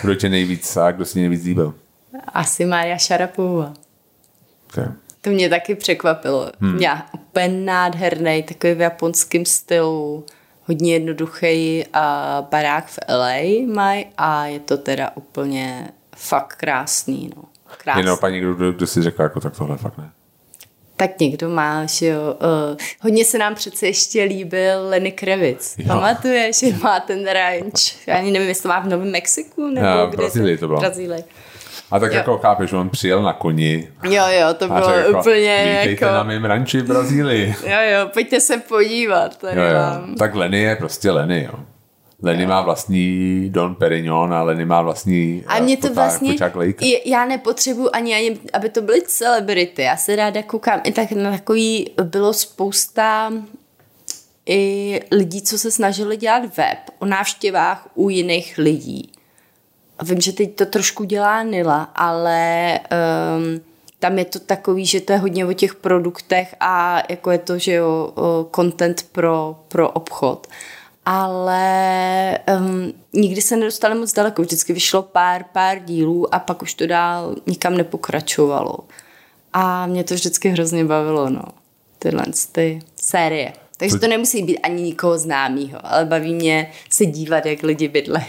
[0.01, 1.73] Kdo tě nejvíc a kdo si nejvíc líbil?
[2.27, 3.73] Asi Mária Šarapová.
[4.69, 4.87] Okay.
[5.21, 6.51] To mě taky překvapilo.
[6.59, 6.75] Hmm.
[6.75, 10.25] Měla úplně nádherný, takový v japonském stylu,
[10.67, 17.29] hodně jednoduchý a barák v LA mají a je to teda úplně fakt krásný.
[17.35, 17.43] No.
[17.77, 18.01] Krásný.
[18.01, 20.11] Jenom paní, kdo, kdo, kdo si řekl, jako tak tohle fakt ne.
[20.95, 22.21] Tak někdo má, že jo.
[22.71, 25.77] Uh, hodně se nám přece ještě líbil Lenny Kravitz.
[25.77, 25.85] Jo.
[25.87, 28.07] Pamatuješ, že má ten ranch.
[28.07, 30.67] Já ani nevím, jestli to má v Novém Mexiku nebo v kde Brazílii se- to
[30.67, 30.79] bylo.
[30.79, 31.23] Brazílii.
[31.91, 32.17] A tak Jo.
[32.17, 36.15] jako chápeš, on přijel na koni Jo, jo, to a bylo řekl, úplně vítejte jako...
[36.17, 37.55] na mém ranči v Brazílii.
[37.63, 39.37] Jo, jo, pojďte se podívat.
[39.37, 39.73] Tady Jo, jo.
[39.73, 40.15] vám.
[40.15, 41.59] Tak Lenny je prostě Lenny, jo.
[42.23, 46.35] Lenny má vlastní Don Perignon a Lenny má vlastní A eh, mě to foták- vlastně,
[46.81, 49.81] je- já nepotřebuji ani, ani, aby to byly celebrity.
[49.81, 53.31] Já se ráda koukám i tak na takový, bylo spousta
[54.45, 59.11] i lidí, co se snažili dělat web o návštěvách u jiných lidí.
[60.01, 62.79] Vím, že teď to trošku dělá Nila, ale
[63.37, 63.61] um,
[63.99, 67.57] tam je to takový, že to je hodně o těch produktech a jako je to,
[67.57, 68.13] že jo,
[68.55, 70.47] content pro, pro obchod.
[71.05, 76.73] Ale um, nikdy se nedostali moc daleko, vždycky vyšlo pár, pár dílů a pak už
[76.73, 78.77] to dál nikam nepokračovalo.
[79.53, 81.43] A mě to vždycky hrozně bavilo, no.
[81.99, 83.53] Tyhle ty série.
[83.77, 87.87] Takže To- to nemusí být ani nikoho známýho, ale baví mě se dívat, jak lidi
[87.87, 88.25] bydlejí.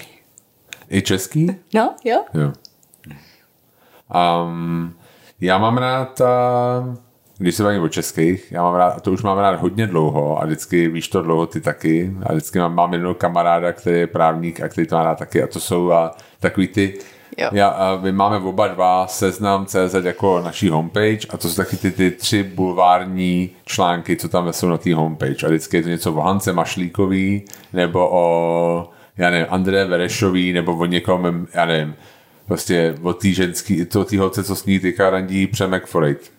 [0.91, 1.47] I český?
[1.75, 2.25] No, jo?
[2.35, 2.53] Jo.
[4.45, 4.95] Um,
[5.41, 6.95] já mám rád, uh,
[7.39, 10.43] když se bavím o českých, já mám rád, a to už mám rád hodně dlouho
[10.43, 14.07] a vždycky, víš to dlouho ty taky, a vždycky mám, mám jednoho kamaráda, který je
[14.07, 16.11] právník a který to má rád taky a to jsou a,
[16.41, 16.99] takový ty,
[17.39, 17.49] Jo.
[17.53, 21.77] já, a my máme oba dva seznam CZ jako naší homepage a to jsou taky
[21.77, 25.89] ty, ty tři bulvární články, co tam jsou na té homepage a vždycky je to
[25.89, 31.95] něco o Hance Mašlíkový nebo o já nevím, André Verešový nebo o někom, já nevím,
[32.47, 36.33] prostě o té ženský, to té holce, co s ní teďka randí Přemek Forejt.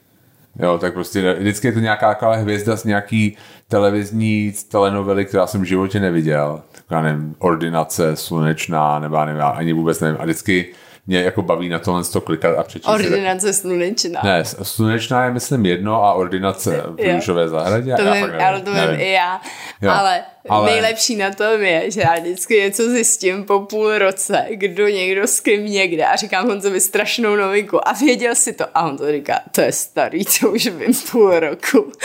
[0.59, 5.61] Jo, tak prostě vždycky je to nějaká taková hvězda z nějaký televizní telenovely, která jsem
[5.61, 6.61] v životě neviděl.
[6.71, 10.17] Taková, nevím, ordinace slunečná, nebo já nevím, ani vůbec nevím.
[10.21, 10.73] A vždycky
[11.07, 12.97] mě jako baví na tohle to klikat a přečíst.
[12.97, 14.21] si Ordinace slunečná.
[14.23, 17.13] Ne, slunečná je myslím jedno a ordinace v.
[17.13, 17.95] Růžové zahradě.
[17.95, 19.41] To já vím, ale to vím i já.
[19.81, 24.45] Jo, Ale, ale- nejlepší na tom je, že já vždycky něco zjistím po půl roce,
[24.49, 28.81] kdo někdo s kým někde a říkám Honzovi strašnou novinku a věděl si to a
[28.85, 31.91] on to říká, to je starý, to už vím půl roku.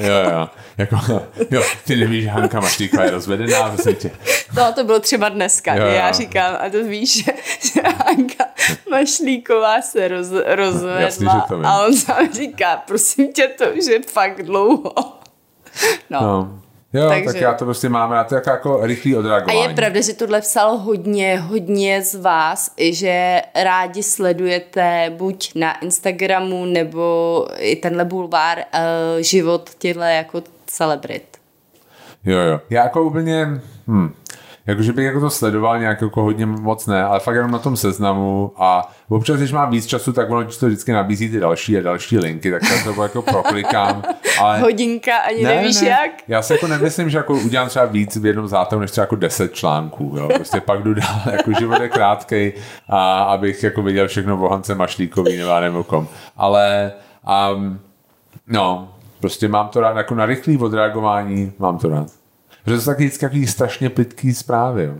[0.00, 0.48] Jo, jo.
[0.78, 0.96] Jako,
[1.50, 4.10] jo, ty nevíš, že Hanka Maštíková je rozvedená, prosím tě.
[4.56, 7.32] No, to bylo třeba dneska, Jo, jo, já říkám, a to víš, že,
[7.72, 8.44] že Hanka
[8.90, 11.66] Mašlíková se roz, rozvedla vím.
[11.66, 14.94] a on sám říká, prosím tě, to už je fakt dlouho.
[16.10, 16.20] No.
[16.22, 16.62] No.
[16.92, 17.24] Jo, Takže...
[17.24, 19.62] Tak já to prostě mám rád, to jako, jako rychlý A odreagování.
[19.62, 26.64] je pravda, že tohle psalo hodně, hodně z vás, že rádi sledujete buď na Instagramu
[26.64, 31.24] nebo i tenhle bulvár uh, život těchto jako celebrit.
[32.24, 32.60] Jo, jo.
[32.70, 33.46] Já jako úplně,
[33.88, 34.14] hm,
[34.68, 37.76] jakože bych jako to sledoval nějak jako hodně moc ne, ale fakt jenom na tom
[37.76, 41.82] seznamu a občas, když mám víc času, tak ono to vždycky nabízí ty další a
[41.82, 44.02] další linky, tak já to jako proklikám.
[44.40, 44.58] Ale...
[44.60, 45.88] Hodinka, ani ne, nevíš ne.
[45.88, 46.10] jak?
[46.28, 49.16] Já si jako nemyslím, že jako udělám třeba víc v jednom zátahu, než třeba jako
[49.16, 50.28] deset článků, jo.
[50.34, 52.52] Prostě pak jdu dál, jako život je krátkej
[52.88, 56.08] a abych jako viděl všechno o Hance Mašlíkový nebo já nevím kom.
[56.36, 56.92] Ale
[57.54, 57.80] um,
[58.46, 62.18] no, prostě mám to rád jako na rychlý odreagování, mám to rád.
[62.68, 64.84] Protože to jsou taky vždycky takový strašně plitký zprávy.
[64.84, 64.94] Jo.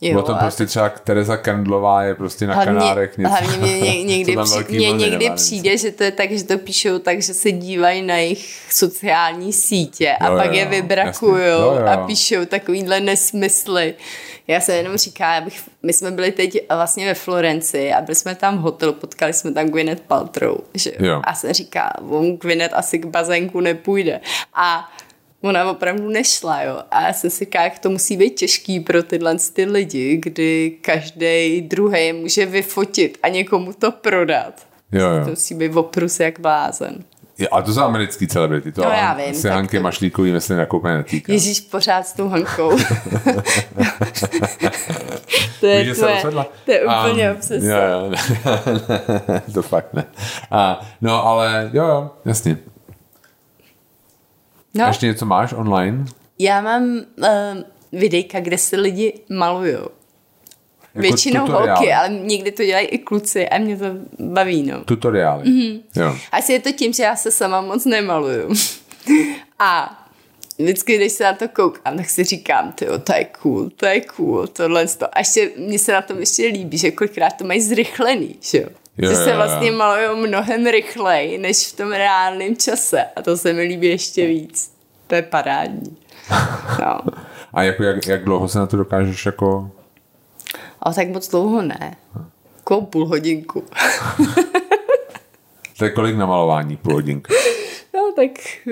[0.00, 3.30] Jo, o tom prostě třeba Tereza Kendlová je prostě na Hlavně, Kanárech něco.
[3.30, 6.98] hlavně mě ně- někdy, při, mě někdy přijde, že to je tak, že to píšou
[6.98, 11.36] tak, že se dívají na jejich sociální sítě a Jo, pak jo, je vybrakujou.
[11.36, 11.86] Jo, jo.
[11.86, 13.94] a píšou takovýhle nesmysly.
[14.46, 18.34] Já se jenom říká, abych, my jsme byli teď vlastně ve Florenci a byli jsme
[18.34, 21.06] tam v hotelu, potkali jsme tam Gwyneth Paltrow, že jo.
[21.06, 21.20] Jo.
[21.24, 24.20] A se říká, on Gwyneth asi k bazénku nepůjde.
[24.54, 24.92] A
[25.44, 26.78] ona opravdu nešla, jo.
[26.90, 31.60] A já jsem si jak to musí být těžký pro tyhle ty lidi, kdy každý
[31.60, 34.66] druhý může vyfotit a někomu to prodat.
[34.92, 35.24] Jo, jo.
[35.24, 37.04] To musí být oprus jak blázen.
[37.38, 40.58] Je, ale to jsou americký celebrity, to No, já vím, se Hanky to- Mašlíkový myslím
[40.58, 41.32] jako úplně netýká.
[41.32, 42.70] Ježíš pořád s tou Hankou.
[45.60, 46.22] to je, Víš, tvoje,
[46.64, 47.66] to je úplně Um, obsese.
[47.66, 48.12] Jo, jo,
[49.54, 50.04] to fakt ne.
[50.50, 52.58] A, no, ale jo, jo, jasně.
[54.74, 56.04] No, Ještě něco máš online?
[56.38, 56.84] já mám
[57.18, 57.26] uh,
[57.92, 59.88] videjka, kde se lidi malujou.
[60.94, 61.78] Většinou Jako tutoriály.
[61.78, 63.84] holky, ale někdy to dělají i kluci a mě to
[64.18, 64.84] baví, no.
[64.84, 65.42] Tutoriály.
[65.50, 65.58] Mhm.
[65.60, 65.80] Mm-hmm.
[65.96, 66.16] Jo.
[66.32, 68.54] Asi je to tím, že já se sama moc nemaluju.
[69.58, 70.00] A
[70.58, 74.00] vždycky, když se na to koukám, tak si říkám, tyjo, to je cool, to je
[74.00, 75.06] cool, tohle to.
[75.16, 78.68] A ještě mně se na tom ještě líbí, že kolikrát to mají zrychlený, že jo.
[78.98, 83.04] Jo, že se vlastně malují mnohem rychleji, než v tom reálném čase.
[83.16, 84.74] A to se mi líbí ještě víc.
[85.06, 85.96] To je parádní.
[86.80, 87.00] No.
[87.54, 89.70] A jako jak, jak dlouho se na to dokážeš jako...
[90.80, 91.96] Ale tak moc dlouho ne.
[92.56, 93.64] Jako půl hodinku.
[95.78, 96.76] To je kolik namalování?
[96.76, 97.34] Půl hodinky.
[97.94, 98.30] No tak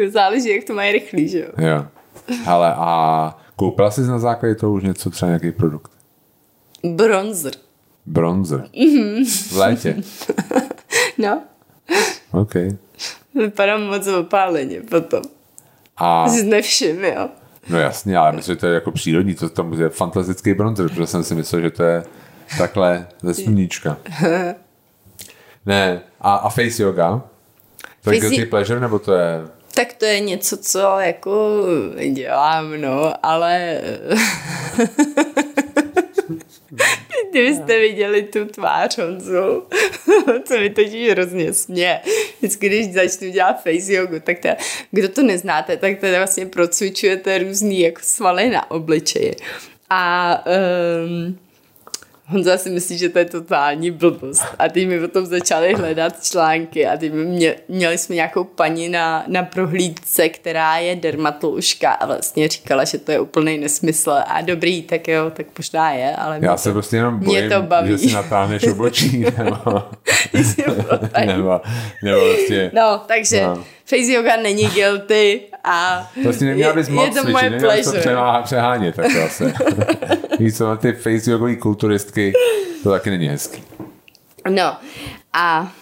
[0.09, 1.49] záleží, jak to mají rychlý, že jo.
[1.59, 1.87] Jo.
[2.45, 5.93] Hele, a koupila jsi na základě toho už něco, třeba nějaký produkt?
[6.85, 7.53] Bronzer.
[8.07, 8.65] Bronzer.
[8.79, 9.25] Mhm.
[9.25, 9.97] V létě.
[11.19, 11.43] No,
[12.31, 12.53] OK.
[13.35, 15.23] vypadám moc opáleně potom.
[15.97, 17.29] A, Jsi nevšim, jo.
[17.69, 21.07] no jasně, ale myslím, že to je jako přírodní, to tam je fantastický bronzer, protože
[21.07, 22.05] jsem si myslel, že to je
[22.59, 23.97] takhle ze sluníčka.
[25.67, 27.23] Ne, a, a face yoga?
[28.05, 29.41] To je guilty pleasure, nebo to je...
[29.75, 31.63] Tak to je něco, co jako
[32.13, 33.81] dělám, no, ale...
[37.33, 39.63] Kdybyste viděli tu tvář Honzu,
[40.45, 42.01] co mi totiž hrozně směje.
[42.39, 44.49] Vždycky, když začnu dělat face jogu, tak to,
[44.91, 49.37] kdo to neznáte, tak to vlastně procvičujete různý jako svaly na obličeji.
[49.91, 50.45] A
[51.05, 51.39] um,
[52.27, 54.45] Honza si myslí, že to je totální blbost.
[54.59, 59.25] A ty mi potom začali hledat články a ty mě, měli jsme nějakou paní na,
[59.27, 64.11] na prohlídce, která je dermatoložka a vlastně říkala, že to je úplný nesmysl.
[64.27, 67.51] A dobrý, tak jo, tak možná je, ale Já to, se prostě jenom mě bojím,
[67.51, 67.89] to baví.
[67.89, 69.83] že si natáhneš obočí, nebo,
[71.27, 71.61] nebo,
[72.03, 72.71] nebo prostě...
[72.75, 73.65] No, takže no.
[73.85, 77.91] face yoga není guilty a Prostě neměla bys moc je to moje neměla bys to
[77.93, 78.13] pleasure.
[78.15, 79.53] přemá- přehánět tak zase.
[80.39, 82.33] Víš co, ty face jogový kulturistky,
[82.83, 83.63] to taky není hezký.
[84.51, 84.77] No
[85.33, 85.73] a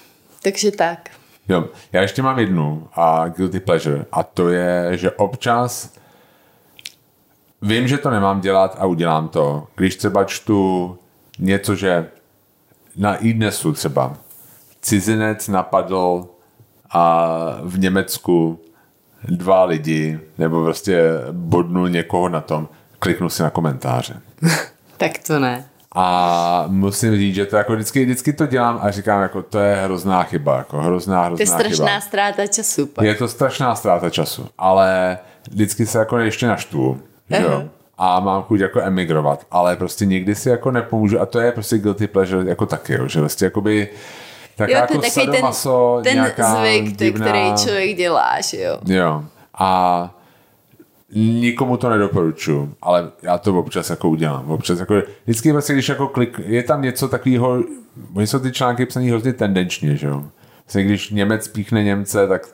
[0.42, 1.08] takže tak.
[1.48, 5.94] Jo, já ještě mám jednu a guilty pleasure a to je, že občas
[7.62, 9.66] vím, že to nemám dělat a udělám to.
[9.76, 10.98] Když třeba čtu
[11.38, 12.08] něco, že
[12.96, 14.16] na iDnesu třeba
[14.82, 16.28] cizinec napadl
[16.90, 17.26] a
[17.62, 18.60] v Německu
[19.28, 21.02] dva lidi, nebo prostě
[21.32, 22.68] bodnul někoho na tom,
[22.98, 24.14] kliknu si na komentáře.
[24.96, 25.64] Tak to ne.
[25.94, 29.76] A musím říct, že to jako vždycky, vždycky to dělám a říkám, jako to je
[29.76, 32.00] hrozná chyba, jako hrozná, To je hrozná strašná chyba.
[32.00, 32.86] ztráta času.
[32.86, 33.04] Pak.
[33.04, 35.18] Je to strašná ztráta času, ale
[35.50, 37.00] vždycky se jako ještě naštvu,
[37.30, 37.64] že jo?
[37.98, 41.78] A mám chuť jako emigrovat, ale prostě nikdy si jako nepomůžu a to je prostě
[41.78, 43.08] guilty pleasure jako taky, jo?
[43.08, 43.88] že prostě jakoby
[44.60, 47.26] taká Jo, to jako je takový ten, sadomaso, ten nějaká zvyk, ty, divná...
[47.26, 48.78] který člověk dělá, že jo.
[48.86, 49.24] Jo.
[49.58, 50.14] A
[51.14, 54.50] nikomu to nedoporučuju, ale já to občas jako udělám.
[54.50, 54.94] Občas jako,
[55.24, 57.62] vždycky prostě, když jako klik, je tam něco takového,
[58.14, 60.24] oni jsou ty články psaný hrozně tendenčně, že jo.
[60.64, 62.48] Vlastně, když Němec píchne Němce, tak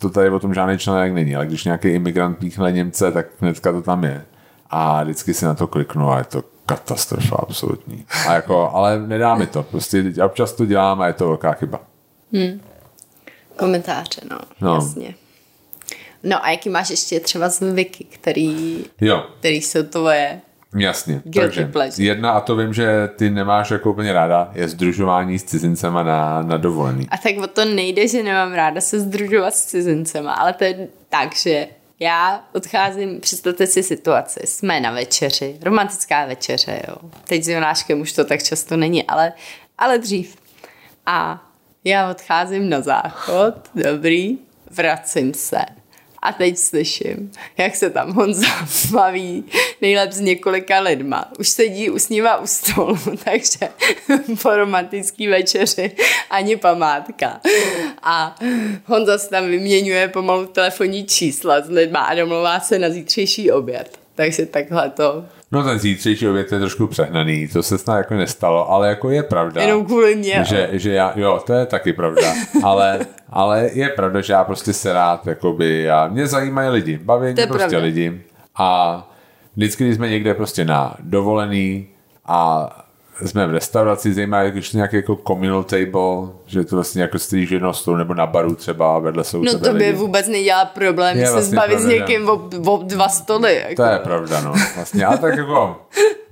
[0.00, 3.72] to tady o tom žádný článek není, ale když nějaký imigrant píchne Němce, tak hnedka
[3.72, 4.24] to tam je.
[4.70, 8.06] A vždycky si na to kliknu a je to katastrofa absolutní.
[8.28, 9.62] A jako, ale nedá mi to.
[9.62, 11.80] Prostě já občas to dělám a je to velká chyba.
[13.56, 14.68] Komentáře, no, No.
[14.68, 14.74] no.
[14.74, 15.14] jasně.
[16.22, 20.40] No a jaký máš ještě třeba zvyky, který, Jo, který jsou tvoje?
[20.78, 21.14] jasně.
[21.24, 22.04] Guilty Takže pleasure.
[22.06, 26.42] jedna, a to vím, že ty nemáš jako úplně ráda, je združování s cizincema na,
[26.42, 27.08] na dovolený.
[27.10, 30.88] A tak o to nejde, že nemám ráda se združovat s cizincema, ale to je
[31.08, 31.66] tak, že
[32.00, 36.96] já odcházím, představte si situaci, jsme na večeři, romantická večeře, jo.
[37.28, 39.32] Teď s Jonáškem už to tak často není, ale,
[39.78, 40.36] ale dřív.
[41.06, 41.46] A
[41.84, 44.38] já odcházím na záchod, dobrý,
[44.70, 45.58] vracím se.
[46.26, 48.48] A teď slyším, jak se tam Honza
[48.90, 49.44] baví
[49.80, 51.32] nejlep s několika lidma.
[51.38, 53.68] Už sedí u s nima u stolu, takže
[54.42, 55.92] po romantický večeři
[56.30, 57.40] ani památka.
[58.02, 58.36] A
[58.84, 63.98] Honza se tam vyměňuje pomalu telefonní čísla s lidma a domluvá se na zítřejší oběd.
[64.14, 65.24] Takže takhle to.
[65.56, 69.22] No ten zítřejší oběd je trošku přehnaný, to se snad jako nestalo, ale jako je
[69.22, 69.62] pravda.
[69.62, 70.44] Jenom kvůli mě.
[70.48, 72.34] Že, že já, jo, to je taky pravda,
[72.64, 72.98] ale,
[73.30, 77.46] ale je pravda, že já prostě se rád, jakoby, já, mě zajímají lidi, baví mě
[77.46, 77.78] prostě pravda.
[77.78, 78.20] lidi
[78.56, 79.10] a
[79.56, 81.88] vždycky, když jsme někde prostě na dovolený
[82.26, 82.68] a
[83.24, 87.54] jsme v restauraci, zajímá, když to nějaký jako communal table, že to vlastně jako stojíš
[87.72, 89.92] stolu nebo na baru třeba vedle jsou No to by lidi.
[89.92, 93.56] vůbec nedělá problém, Je se vlastně zbavit s někým o, o dva stoly.
[93.68, 93.74] Jako.
[93.82, 94.52] To je pravda, no.
[94.76, 95.80] Vlastně, ale tak jako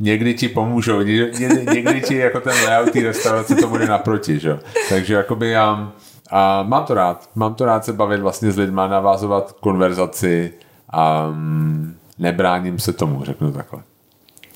[0.00, 1.32] někdy ti pomůžou, někdy,
[1.74, 4.58] někdy ti jako ten layout té restaurace to bude naproti, že jo.
[4.88, 5.92] Takže jakoby já
[6.30, 7.30] a mám to rád.
[7.34, 10.52] Mám to rád se bavit vlastně s lidma, navázovat konverzaci
[10.90, 13.82] a um, nebráním se tomu, řeknu takhle.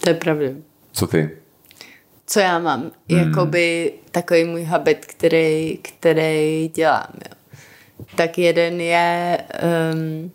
[0.05, 0.47] To je pravda.
[0.93, 1.31] Co ty?
[2.29, 2.81] Co já mám?
[3.11, 3.18] Hmm.
[3.18, 7.12] Jakoby takový můj habit, který, který dělám.
[7.14, 7.57] Jo.
[8.14, 9.39] Tak jeden je...
[9.93, 10.31] Um,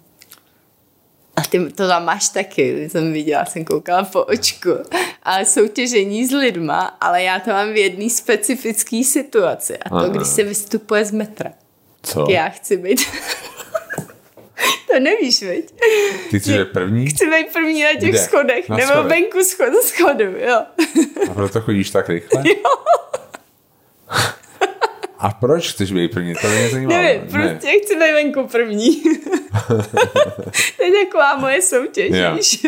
[1.35, 4.69] a ty to tam máš taky, jsem viděla, jsem koukala po očku.
[5.23, 9.77] Ale soutěžení s lidma, ale já to mám v jedné specifické situaci.
[9.77, 10.07] A to, Aha.
[10.07, 11.53] když se vystupuje z metra.
[12.03, 12.25] Co?
[12.29, 13.01] Já chci být...
[14.93, 15.65] to nevíš, veď?
[16.31, 17.07] Ty chceš být první?
[17.09, 18.19] Chci být první na těch Kde?
[18.19, 19.09] schodech, Na nebo schodech?
[19.09, 20.61] venku schod, schodu, jo.
[21.29, 22.43] A proto chodíš tak rychle?
[25.19, 26.33] A proč chceš být první?
[26.41, 26.97] To mě zajímá.
[26.97, 29.03] Nevím, prostě chci být venku první.
[30.77, 32.35] to je taková moje soutěž, Jo.
[32.35, 32.65] víš?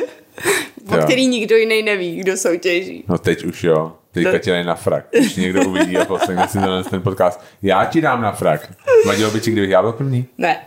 [0.91, 1.03] O Jo.
[1.03, 3.03] který nikdo jiný neví, kdo soutěží.
[3.07, 3.93] No teď už jo.
[4.11, 5.05] Teďka To- ti dají na frak.
[5.11, 6.57] Když někdo uvidí a poslechne si
[6.89, 7.41] ten podcast.
[7.61, 8.73] Já ti dám na frak.
[9.05, 10.25] Vadilo by ti, kdybych já byl první?
[10.37, 10.65] Ne,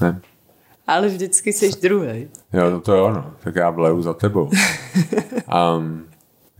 [0.00, 0.20] Ne.
[0.88, 2.28] Ale vždycky jsi druhý.
[2.52, 3.32] Jo, no to jo, no.
[3.40, 4.50] Tak já bleju za tebou.
[5.78, 6.04] Um,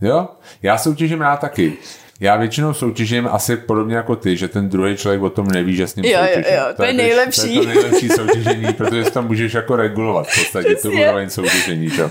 [0.01, 0.27] jo,
[0.61, 1.77] já soutěžím rád taky.
[2.21, 5.87] Já většinou soutěžím asi podobně jako ty, že ten druhý člověk o tom neví, že
[5.87, 6.55] s ním Jo, jo, soutěží.
[6.55, 7.55] jo, to je To nejlepší.
[7.55, 11.89] je to nejlepší soutěžení, protože si tam můžeš jako regulovat v podstatě tu úroveň soutěžení.
[11.91, 12.09] Čo?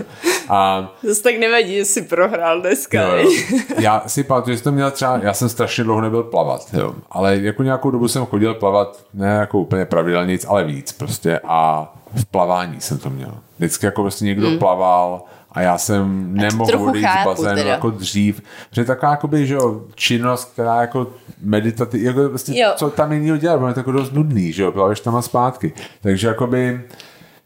[0.49, 3.03] A Zase tak nevadí, že jsi prohrál dneska.
[3.03, 3.59] Jo, jo.
[3.79, 6.95] Já si pamatuju, že jsem měl třeba, já jsem strašně dlouho nebyl plavat, jo.
[7.11, 11.41] ale jako nějakou dobu jsem chodil plavat, ne jako úplně pravidelně, nic, ale víc prostě
[11.45, 13.35] a v plavání jsem to měl.
[13.59, 14.59] Vždycky jako prostě někdo mm.
[14.59, 17.71] plaval a já jsem nemohl odejít z bazénu teda.
[17.71, 18.43] jako dřív.
[18.71, 21.07] Protože taková jakoby, že jo, činnost, která jako
[21.43, 22.73] meditativní, jako vlastně, Jo.
[22.77, 25.73] co tam jinýho dělat, bylo to jako dost nudný, že jo, plaveš tam a zpátky.
[26.01, 26.81] Takže jakoby,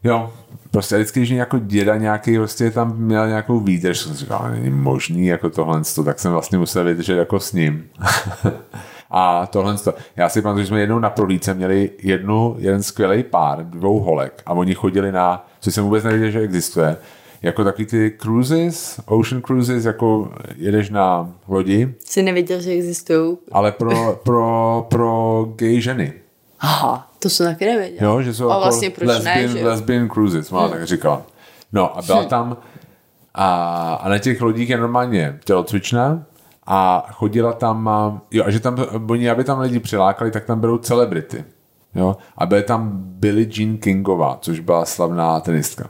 [0.04, 0.32] jo,
[0.70, 5.26] prostě vždycky, když jako děda nějaký prostě tam měl nějakou výdrž, jsem říkal, není možný
[5.26, 7.84] jako tohle, tak jsem vlastně musel vydržet jako s ním.
[9.14, 9.76] A tohle,
[10.16, 14.42] já si pamatuju, že jsme jednou na prohlídce měli jednu, jeden skvělý pár, dvou holek
[14.46, 16.96] a oni chodili na, co jsem vůbec nevěděl, že existuje,
[17.42, 23.36] jako takový ty cruises, ocean cruises, jako jedeš na lodi, Jsi nevěděl, že existují?
[23.52, 26.12] ale pro, pro, pro gay ženy.
[26.60, 28.08] Aha, to jsem taky nevěděl.
[28.10, 31.22] Jo, že jsou A jako vlastně proč lesbian, ne, že lesbian cruises, má tak říkala.
[31.72, 32.56] No a byla tam
[33.34, 36.22] a, a na těch lodích je normálně tělocvična
[36.66, 38.76] a chodila tam, a, jo, a že tam,
[39.10, 41.44] oni, aby tam lidi přilákali, tak tam berou celebrity.
[41.94, 45.88] Jo, a byla tam Billie Jean Kingová, což byla slavná tenistka.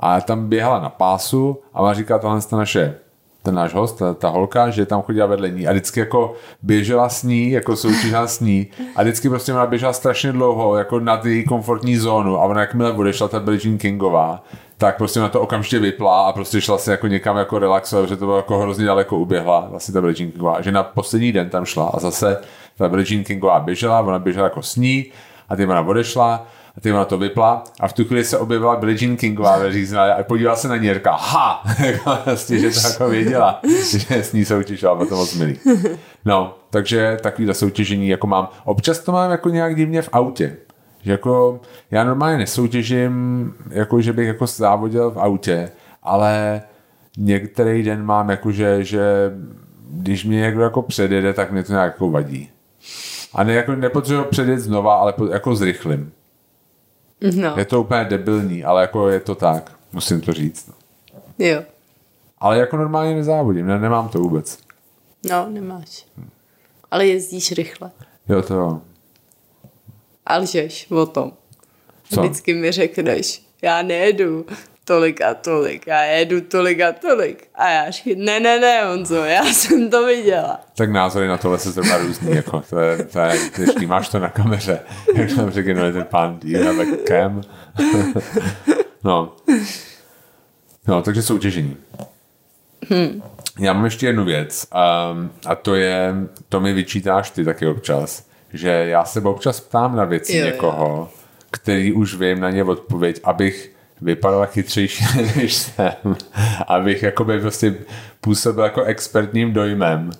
[0.00, 2.94] A tam běhala na pásu a má říká tohle ta naše
[3.42, 5.66] ten náš host, ta, ta holka, že tam chodila vedle ní.
[5.66, 8.66] A vždycky jako běžela s ní, jako soutěžila s ní.
[8.96, 12.38] A vždycky prostě ona běžela strašně dlouho, jako na její komfortní zónu.
[12.38, 14.44] A ona jakmile odešla ta Billie Kingová,
[14.78, 18.16] tak prostě na to okamžitě vypla a prostě šla se jako někam jako relaxovat, že
[18.16, 21.64] to bylo jako hrozně daleko uběhla, vlastně ta Billie Kingová, že na poslední den tam
[21.64, 22.40] šla a zase
[22.78, 25.06] ta Billie Kingová běžela, ona běžela jako s ní
[25.48, 26.46] a ty ona odešla
[26.76, 29.72] a ty ona to vypla a v tu chvíli se objevila Billie Jean Kingová ve
[29.72, 33.60] řízna a podívala se na ní a říká, ha, Jako vlastně, že to jako věděla,
[33.96, 35.58] že s ní soutěžila, bylo to moc milý.
[36.24, 38.48] No, takže takovýhle soutěžení jako mám.
[38.64, 40.56] Občas to mám jako nějak divně v autě.
[41.02, 41.60] Že jako,
[41.90, 45.70] já normálně nesoutěžím, jako že bych jako závodil v autě,
[46.02, 46.62] ale
[47.18, 49.00] některý den mám jako, že, že
[49.90, 52.50] když mě někdo jako předjede, tak mě to nějak jako vadí.
[53.34, 56.12] A ne, jako nepotřebuji předjet znova, ale jako zrychlím.
[57.36, 59.72] No, Je to úplně debilní, ale jako je to tak.
[59.92, 60.70] Musím to říct.
[61.38, 61.62] jo.
[62.38, 64.58] Ale jako normálně nezávodím, ne, nemám to vůbec.
[65.30, 66.06] No, nemáš.
[66.90, 67.90] Ale jezdíš rychle.
[68.28, 68.80] Jo, to jo.
[70.26, 71.32] A lžeš o tom.
[72.10, 72.20] Co?
[72.20, 74.46] Vždycky mi řekneš, já nejedu
[74.90, 77.48] tolik a tolik, já jedu tolik a tolik.
[77.54, 80.60] A já říkám, ne, ne, ne, Honzo, já jsem to viděla.
[80.76, 84.18] Tak názory na tohle se zrovna různý, jako to je, to je když máš to
[84.18, 84.80] na kameře,
[85.14, 87.42] jak tam řekne ten pán, do you have a cam?
[89.04, 89.36] no.
[90.88, 91.76] No, takže soutěžení.
[92.90, 93.22] Hmm.
[93.58, 94.66] Já mám ještě jednu věc
[95.12, 96.14] um, a to je,
[96.48, 100.46] to mi vyčítáš ty taky občas, že já se občas ptám na věci Jo, jo.
[100.52, 101.08] někoho,
[101.50, 105.04] který už vím na ně odpověď, abych vypadal chytřejší,
[105.36, 106.16] než jsem,
[106.66, 107.74] abych jakoby prostě
[108.20, 110.10] působil jako expertním dojmem,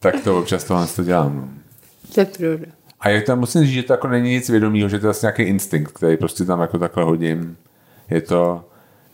[0.00, 1.36] tak to občas tohle to dělám.
[1.36, 1.48] no.
[2.14, 2.66] To je pravda.
[3.00, 5.26] A jak tam musím říct, že to jako není nic vědomího, že to je vlastně
[5.26, 7.56] nějaký instinkt, který prostě tam jako takhle hodím.
[8.10, 8.64] Je to,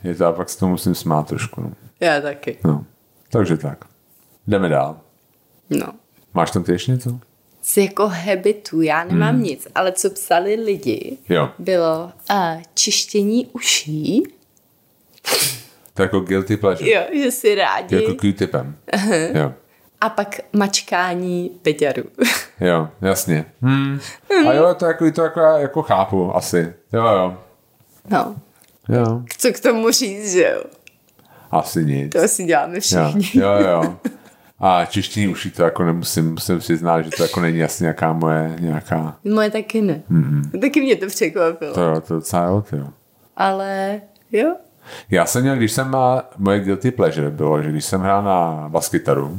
[0.04, 1.60] je to a pak se to musím smát trošku.
[1.60, 1.72] No.
[2.00, 2.58] Já taky.
[2.64, 2.84] no.
[3.30, 3.84] Takže tak.
[4.46, 4.96] Jdeme dál.
[5.70, 5.86] No.
[6.34, 7.20] Máš tam ty ještě něco?
[7.68, 9.42] Z jako habitu, já nemám Hmm.
[9.42, 11.48] nic, ale co psali lidi, Jo.
[11.58, 14.22] bylo uh, čištění uší,
[15.94, 16.90] To jako guilty pleasure.
[16.90, 18.74] jo, že si rádi, Jako Q-tipem.
[19.34, 19.52] Jo.
[20.00, 22.02] a pak mačkání peďaru.
[22.60, 23.44] Jo, jasně.
[23.62, 24.00] Hmm.
[24.48, 26.74] A jo, to jako, to jako, jako chápu asi.
[26.92, 27.38] Jo, jo.
[28.10, 28.36] no,
[28.88, 29.22] Jo.
[29.38, 30.62] co k tomu říct, že jo?
[31.50, 32.12] Asi nic.
[32.12, 33.40] To si děláme Jo, všichni.
[33.40, 33.96] jo, jo.
[34.58, 38.56] A čištění uší to jako nemusím, musím přiznat, že to jako není asi nějaká moje,
[38.60, 40.02] nějaká, Moje taky ne.
[40.10, 40.60] Mm-hmm.
[40.60, 41.74] Taky mě to překvapilo.
[41.74, 42.86] to jo, to docela jo, to jo.
[43.36, 44.00] Ale
[44.32, 44.54] jo,
[45.10, 48.68] Já jsem měl, když jsem má, moje guilty pleasure bylo, že když jsem hrál na
[48.68, 49.38] baskytaru,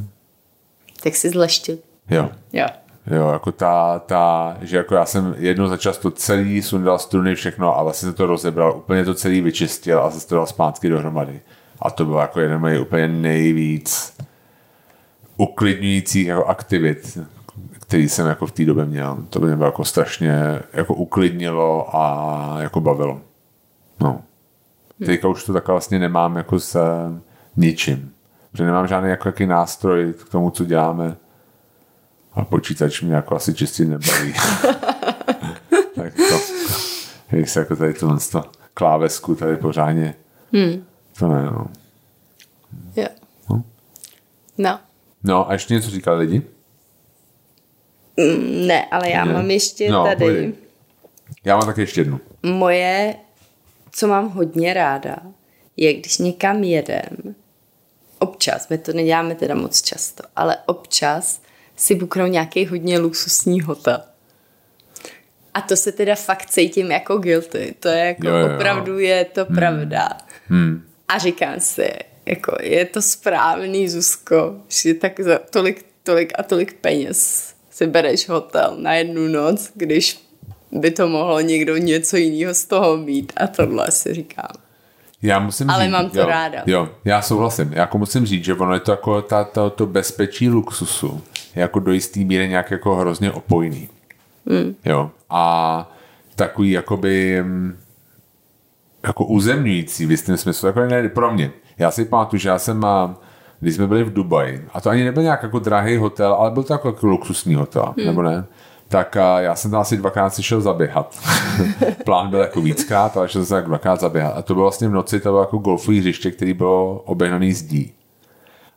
[1.04, 1.78] tak si zleštil.
[2.10, 2.66] jo, Jo.
[3.08, 7.36] jo, jako ta, ta, že jako já jsem jednou za čas to celý sundal struny
[7.36, 10.90] všechno a vlastně se to rozebral, úplně to celý vyčistil a zase to dal zpátky
[10.90, 11.42] dohromady.
[11.82, 14.14] A to bylo jako jeden mojich úplně nejvíc
[15.38, 17.18] uklidňujících jako aktivit,
[17.72, 19.18] který jsem jako v té době měl.
[19.30, 23.22] To by mě bylo jako strašně jako uklidnilo a jako bavilo.
[24.00, 24.22] No.
[25.06, 27.22] Teďka už to takhle vlastně nemám jako s eh,
[27.56, 28.14] ničím.
[28.52, 31.16] Protože nemám žádný jako jaký nástroj k tomu, co děláme.
[32.34, 34.34] A počítač mě jako asi čistě nebaví.
[35.96, 36.40] tak to,
[37.32, 40.16] jak se jako tady tohle to klávesku tady pořádně.
[40.54, 40.84] Hmm.
[41.20, 41.68] To ne, no.
[42.96, 43.08] Jo.
[43.50, 43.64] No.
[44.58, 44.80] No.
[45.28, 46.42] No a ještě něco říkali lidi?
[48.68, 49.34] Ne, ale já Ne.
[49.34, 50.54] mám ještě No, tady povídej.
[51.46, 52.20] Já mám taky ještě jednu.
[52.44, 53.16] moje,
[53.92, 55.16] co mám hodně ráda,
[55.78, 57.36] je, když někam jedem,
[58.20, 61.42] občas, my to neděláme teda moc často, ale občas
[61.76, 64.00] si buknou nějaký hodně luxusní hotel.
[65.54, 67.76] A to se teda fakt cítím jako guilty.
[67.80, 68.56] To je jako Jo, jo, jo.
[68.56, 70.10] opravdu je to pravda.
[70.48, 70.84] Hmm.
[71.08, 71.90] A říkám si,
[72.28, 78.30] jako je to správný, Zuzko, že tak za tolik, tolik a tolik peněz si bereš
[78.30, 80.20] hotel na jednu noc, když
[80.72, 83.34] by to mohlo někdo něco jiného z toho mít.
[83.38, 84.52] A tohle si říkám.
[85.22, 86.64] Já musím Ale říct, mám to jo, ráda.
[86.66, 87.74] Jo, já souhlasím.
[87.74, 91.24] Já jako musím říct, že ono je to jako ta, ta, to bezpečí luxusu
[91.56, 93.90] je jako do jistý míry nějak jako hrozně opojný.
[94.46, 94.76] Mm.
[94.86, 95.12] Jo.
[95.30, 95.92] A
[96.36, 97.78] takový jakoby mm,
[99.04, 101.52] jako uzemňující v jistém smyslu, jako ne pro mě.
[101.78, 103.16] Já si pamatuju, že já jsem a,
[103.60, 106.64] když jsme byli v Dubaji, a to ani nebyl nějak jako drahý hotel, ale byl
[106.64, 108.06] to jako, jako luxusní hotel, hmm.
[108.06, 108.46] nebo ne?
[108.88, 111.20] Tak a já jsem tam asi dvakrát si šel zaběhat.
[112.06, 114.38] Plán byl jako víckrát, ale šel jsem tak dvakrát zaběhat.
[114.38, 117.94] A to bylo vlastně v noci, to bylo jako golfové hřiště, který bylo obehnaný zdí.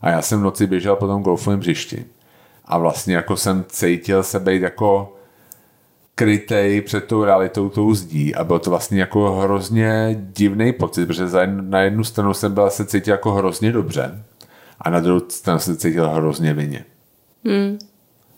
[0.01, 2.05] A já jsem v noci běžel po tom golfovém hřišti.
[2.65, 5.17] A vlastně jako jsem cítil se být jako
[6.21, 11.27] krytej před tou realitou tou zdí a byl to vlastně jako hrozně divný pocit, protože
[11.47, 14.25] na jednu stranu jsem byl se cítil jako hrozně dobře
[14.81, 16.85] a na druhou stranu se cítil hrozně vině.
[17.45, 17.79] Hmm.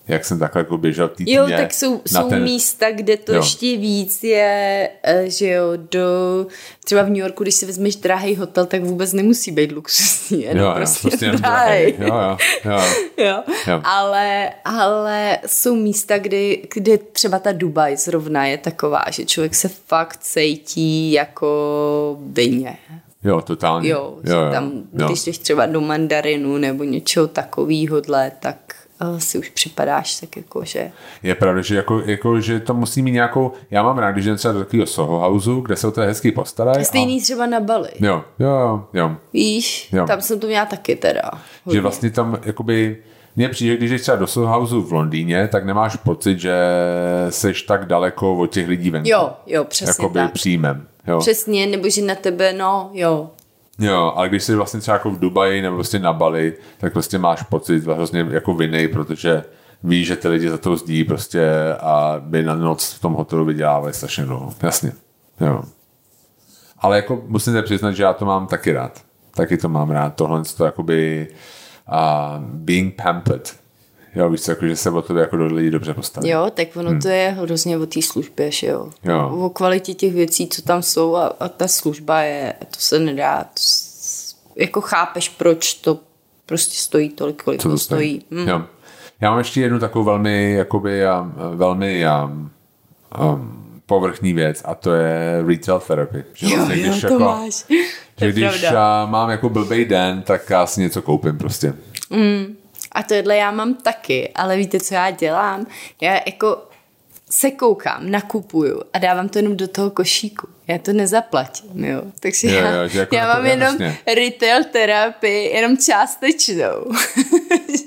[0.09, 3.39] Jak jsem takhle jako běžel té Jo, tak jsou, jsou ten- místa, kde to Jo.
[3.39, 6.47] ještě víc je, eh, že jo, do,
[6.85, 10.65] třeba v New Yorku, když si vezmeš drahý hotel, tak vůbec nemusí být luxusní, jenom
[10.65, 11.95] Jo, jo, prostě, prostě jenom drahý.
[11.99, 12.81] Jo, jo, jo.
[13.25, 13.43] Jo.
[13.67, 13.81] Jo.
[13.85, 19.69] Ale, ale jsou místa, kdy, kdy třeba ta Dubaj zrovna je taková, že člověk se
[19.87, 22.77] fakt cítí jako vině.
[23.25, 23.89] Jo, totálně.
[23.89, 25.07] Jo, jo, jo tam, jo.
[25.07, 28.72] když jdeš třeba do mandarinu nebo něčeho takovýhodle, tak
[29.19, 30.91] si už připadáš tak jako, že...
[31.23, 33.53] Je pravda, že, jako, jako, že to musí mít nějakou...
[33.71, 36.33] Já mám rád, když jdem třeba do takového Soho Houseu, kde se o to hezky
[36.33, 36.85] postarají.
[36.85, 37.89] Stejný třeba na Bali.
[37.89, 38.07] A...
[38.07, 39.17] Jo, jo, jo.
[39.33, 40.07] Víš, Jo.
[40.07, 41.31] tam jsem to měla taky teda.
[41.73, 42.97] Že vlastně tam jakoby
[43.37, 46.55] mně přijde, když jdeš třeba do Soho Houseu v Londýně, tak nemáš pocit, že
[47.31, 49.09] seš tak daleko od těch lidí venku.
[49.11, 50.33] Jo, jo, přesně Jakoby tak.
[50.33, 50.87] příjmem.
[51.07, 51.19] Jo.
[51.19, 53.31] Přesně, nebo že na tebe, no, jo.
[53.91, 57.19] Jo, ale když jsi vlastně třeba jako v Dubaji nebo prostě na Bali, tak prostě
[57.19, 59.45] máš pocit hrozně jako viny, protože
[59.85, 63.45] víš, že ty lidi za to zdí prostě a by na noc v tom hotelu
[63.45, 64.55] vydělávali strašně dlouho.
[64.63, 64.93] Jasně.
[65.41, 65.63] Jo.
[66.79, 69.03] Ale jako musím se přiznat, že já to mám taky rád.
[69.35, 70.15] Taky to mám rád.
[70.15, 71.29] Tohle to jakoby
[71.89, 73.62] uh, being pampered.
[74.15, 76.29] Jo, víš co, jako, že se o tebe jako do lidí dobře postaví.
[76.29, 77.01] Jo, tak ono hmm.
[77.01, 78.91] to je hrozně o té službě, že jo?
[79.05, 79.29] Jo.
[79.29, 83.39] O kvalitě těch věcí, co tam jsou a, a ta služba je, to se nedá,
[83.45, 85.99] to, s- jako chápeš, proč to
[86.47, 88.21] prostě stojí tolik, kolik Co to to stojí?
[88.27, 88.43] stojí.
[88.43, 88.49] Mm.
[88.49, 88.63] Jo.
[89.21, 92.51] Já mám ještě jednu takovou velmi, jakoby, um, velmi um,
[93.29, 96.25] um, povrchní věc a to je retail therapy.
[96.35, 97.65] Že Jo, vlastně, jo, když to jako, máš.
[98.15, 99.07] To Že když pravda.
[99.07, 101.75] mám jako blbej den, tak já si něco koupím prostě.
[102.93, 105.67] A tohle já mám taky, ale víte, co já dělám?
[106.01, 106.63] Já jako
[107.31, 110.49] se koukám, nakupuju a dávám to jenom do toho košíku.
[110.69, 112.03] Já to nezaplatím, jo.
[112.21, 113.99] Takže Jo, já, jo, jako já to- mám jenom jasně.
[114.15, 116.93] retail terapii, jenom částečnou.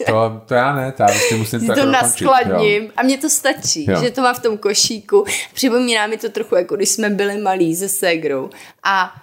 [0.08, 2.32] To, to já ne, to já prostě musím tak to dokončit, jo.
[2.32, 4.00] naskladním a mně to stačí, Jo.
[4.04, 5.26] že to má v tom košíku.
[5.54, 8.50] Připomíná mi to trochu, jako když jsme byli malí se ségrou
[8.84, 9.14] a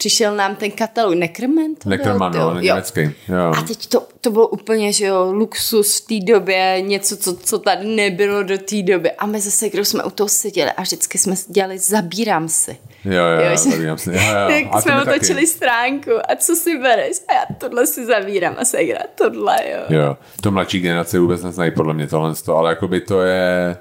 [0.00, 2.38] přišel nám ten katalog, Neckerman to byl, Neckerman, to?
[2.38, 3.00] no, německý.
[3.28, 3.52] Jo.
[3.58, 7.58] A teď to, to bylo úplně, že jo, luxus v té době, něco, co, co
[7.58, 9.12] tady nebylo do té doby.
[9.12, 12.76] A my zase, když jsme u toho seděli a vždycky jsme dělali zabírám si.
[13.04, 14.10] Jo, jo, jo, že- zabývám si.
[14.10, 14.48] Jo, jo.
[14.48, 15.16] Tak A jsme mi taky.
[15.16, 17.16] otočili stránku a co si bereš?
[17.28, 19.98] A já tohle si zavírám a segra tohle, jo.
[19.98, 23.76] Jo, to mladší generace vůbec neznají podle mě tohle, ale jakoby to je,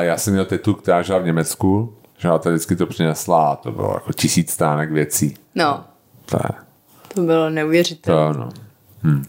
[0.00, 3.56] já jsem měl tetu, která žila v Německu, že ona to vždycky to přinesla a
[3.56, 5.34] to bylo jako tisíc stánek věcí.
[5.54, 5.84] No,
[6.26, 6.60] To je,
[7.14, 8.34] to bylo neuvěřitelné.
[8.34, 8.48] to no.
[9.02, 9.24] Hm.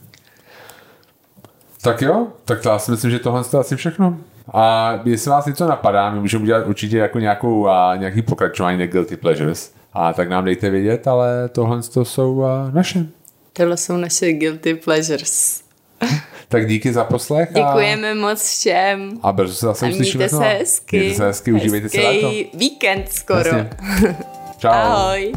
[1.81, 4.17] Tak jo, tak to já si myslím, že tohle je asi všechno.
[4.53, 8.85] A jestli vás něco napadá, my můžeme udělat určitě jako nějakou, a, nějaký pokračování na
[8.85, 9.71] Guilty Pleasures.
[9.93, 13.05] A tak nám dejte vědět, ale tohle to jsou a, naše.
[13.53, 15.61] Tohle jsou naše guilty pleasures.
[16.50, 17.50] Tak díky za poslech.
[17.56, 19.20] A, Děkujeme moc všem.
[19.24, 20.98] a brzo se zase A uslyšíme mějte se hezky.
[21.00, 22.32] Mějte se hezky, užívejte si léto.
[22.54, 23.39] Víkend skoro.
[23.39, 23.70] Jasně.
[24.58, 24.70] Čau.
[24.70, 25.34] Ahoj.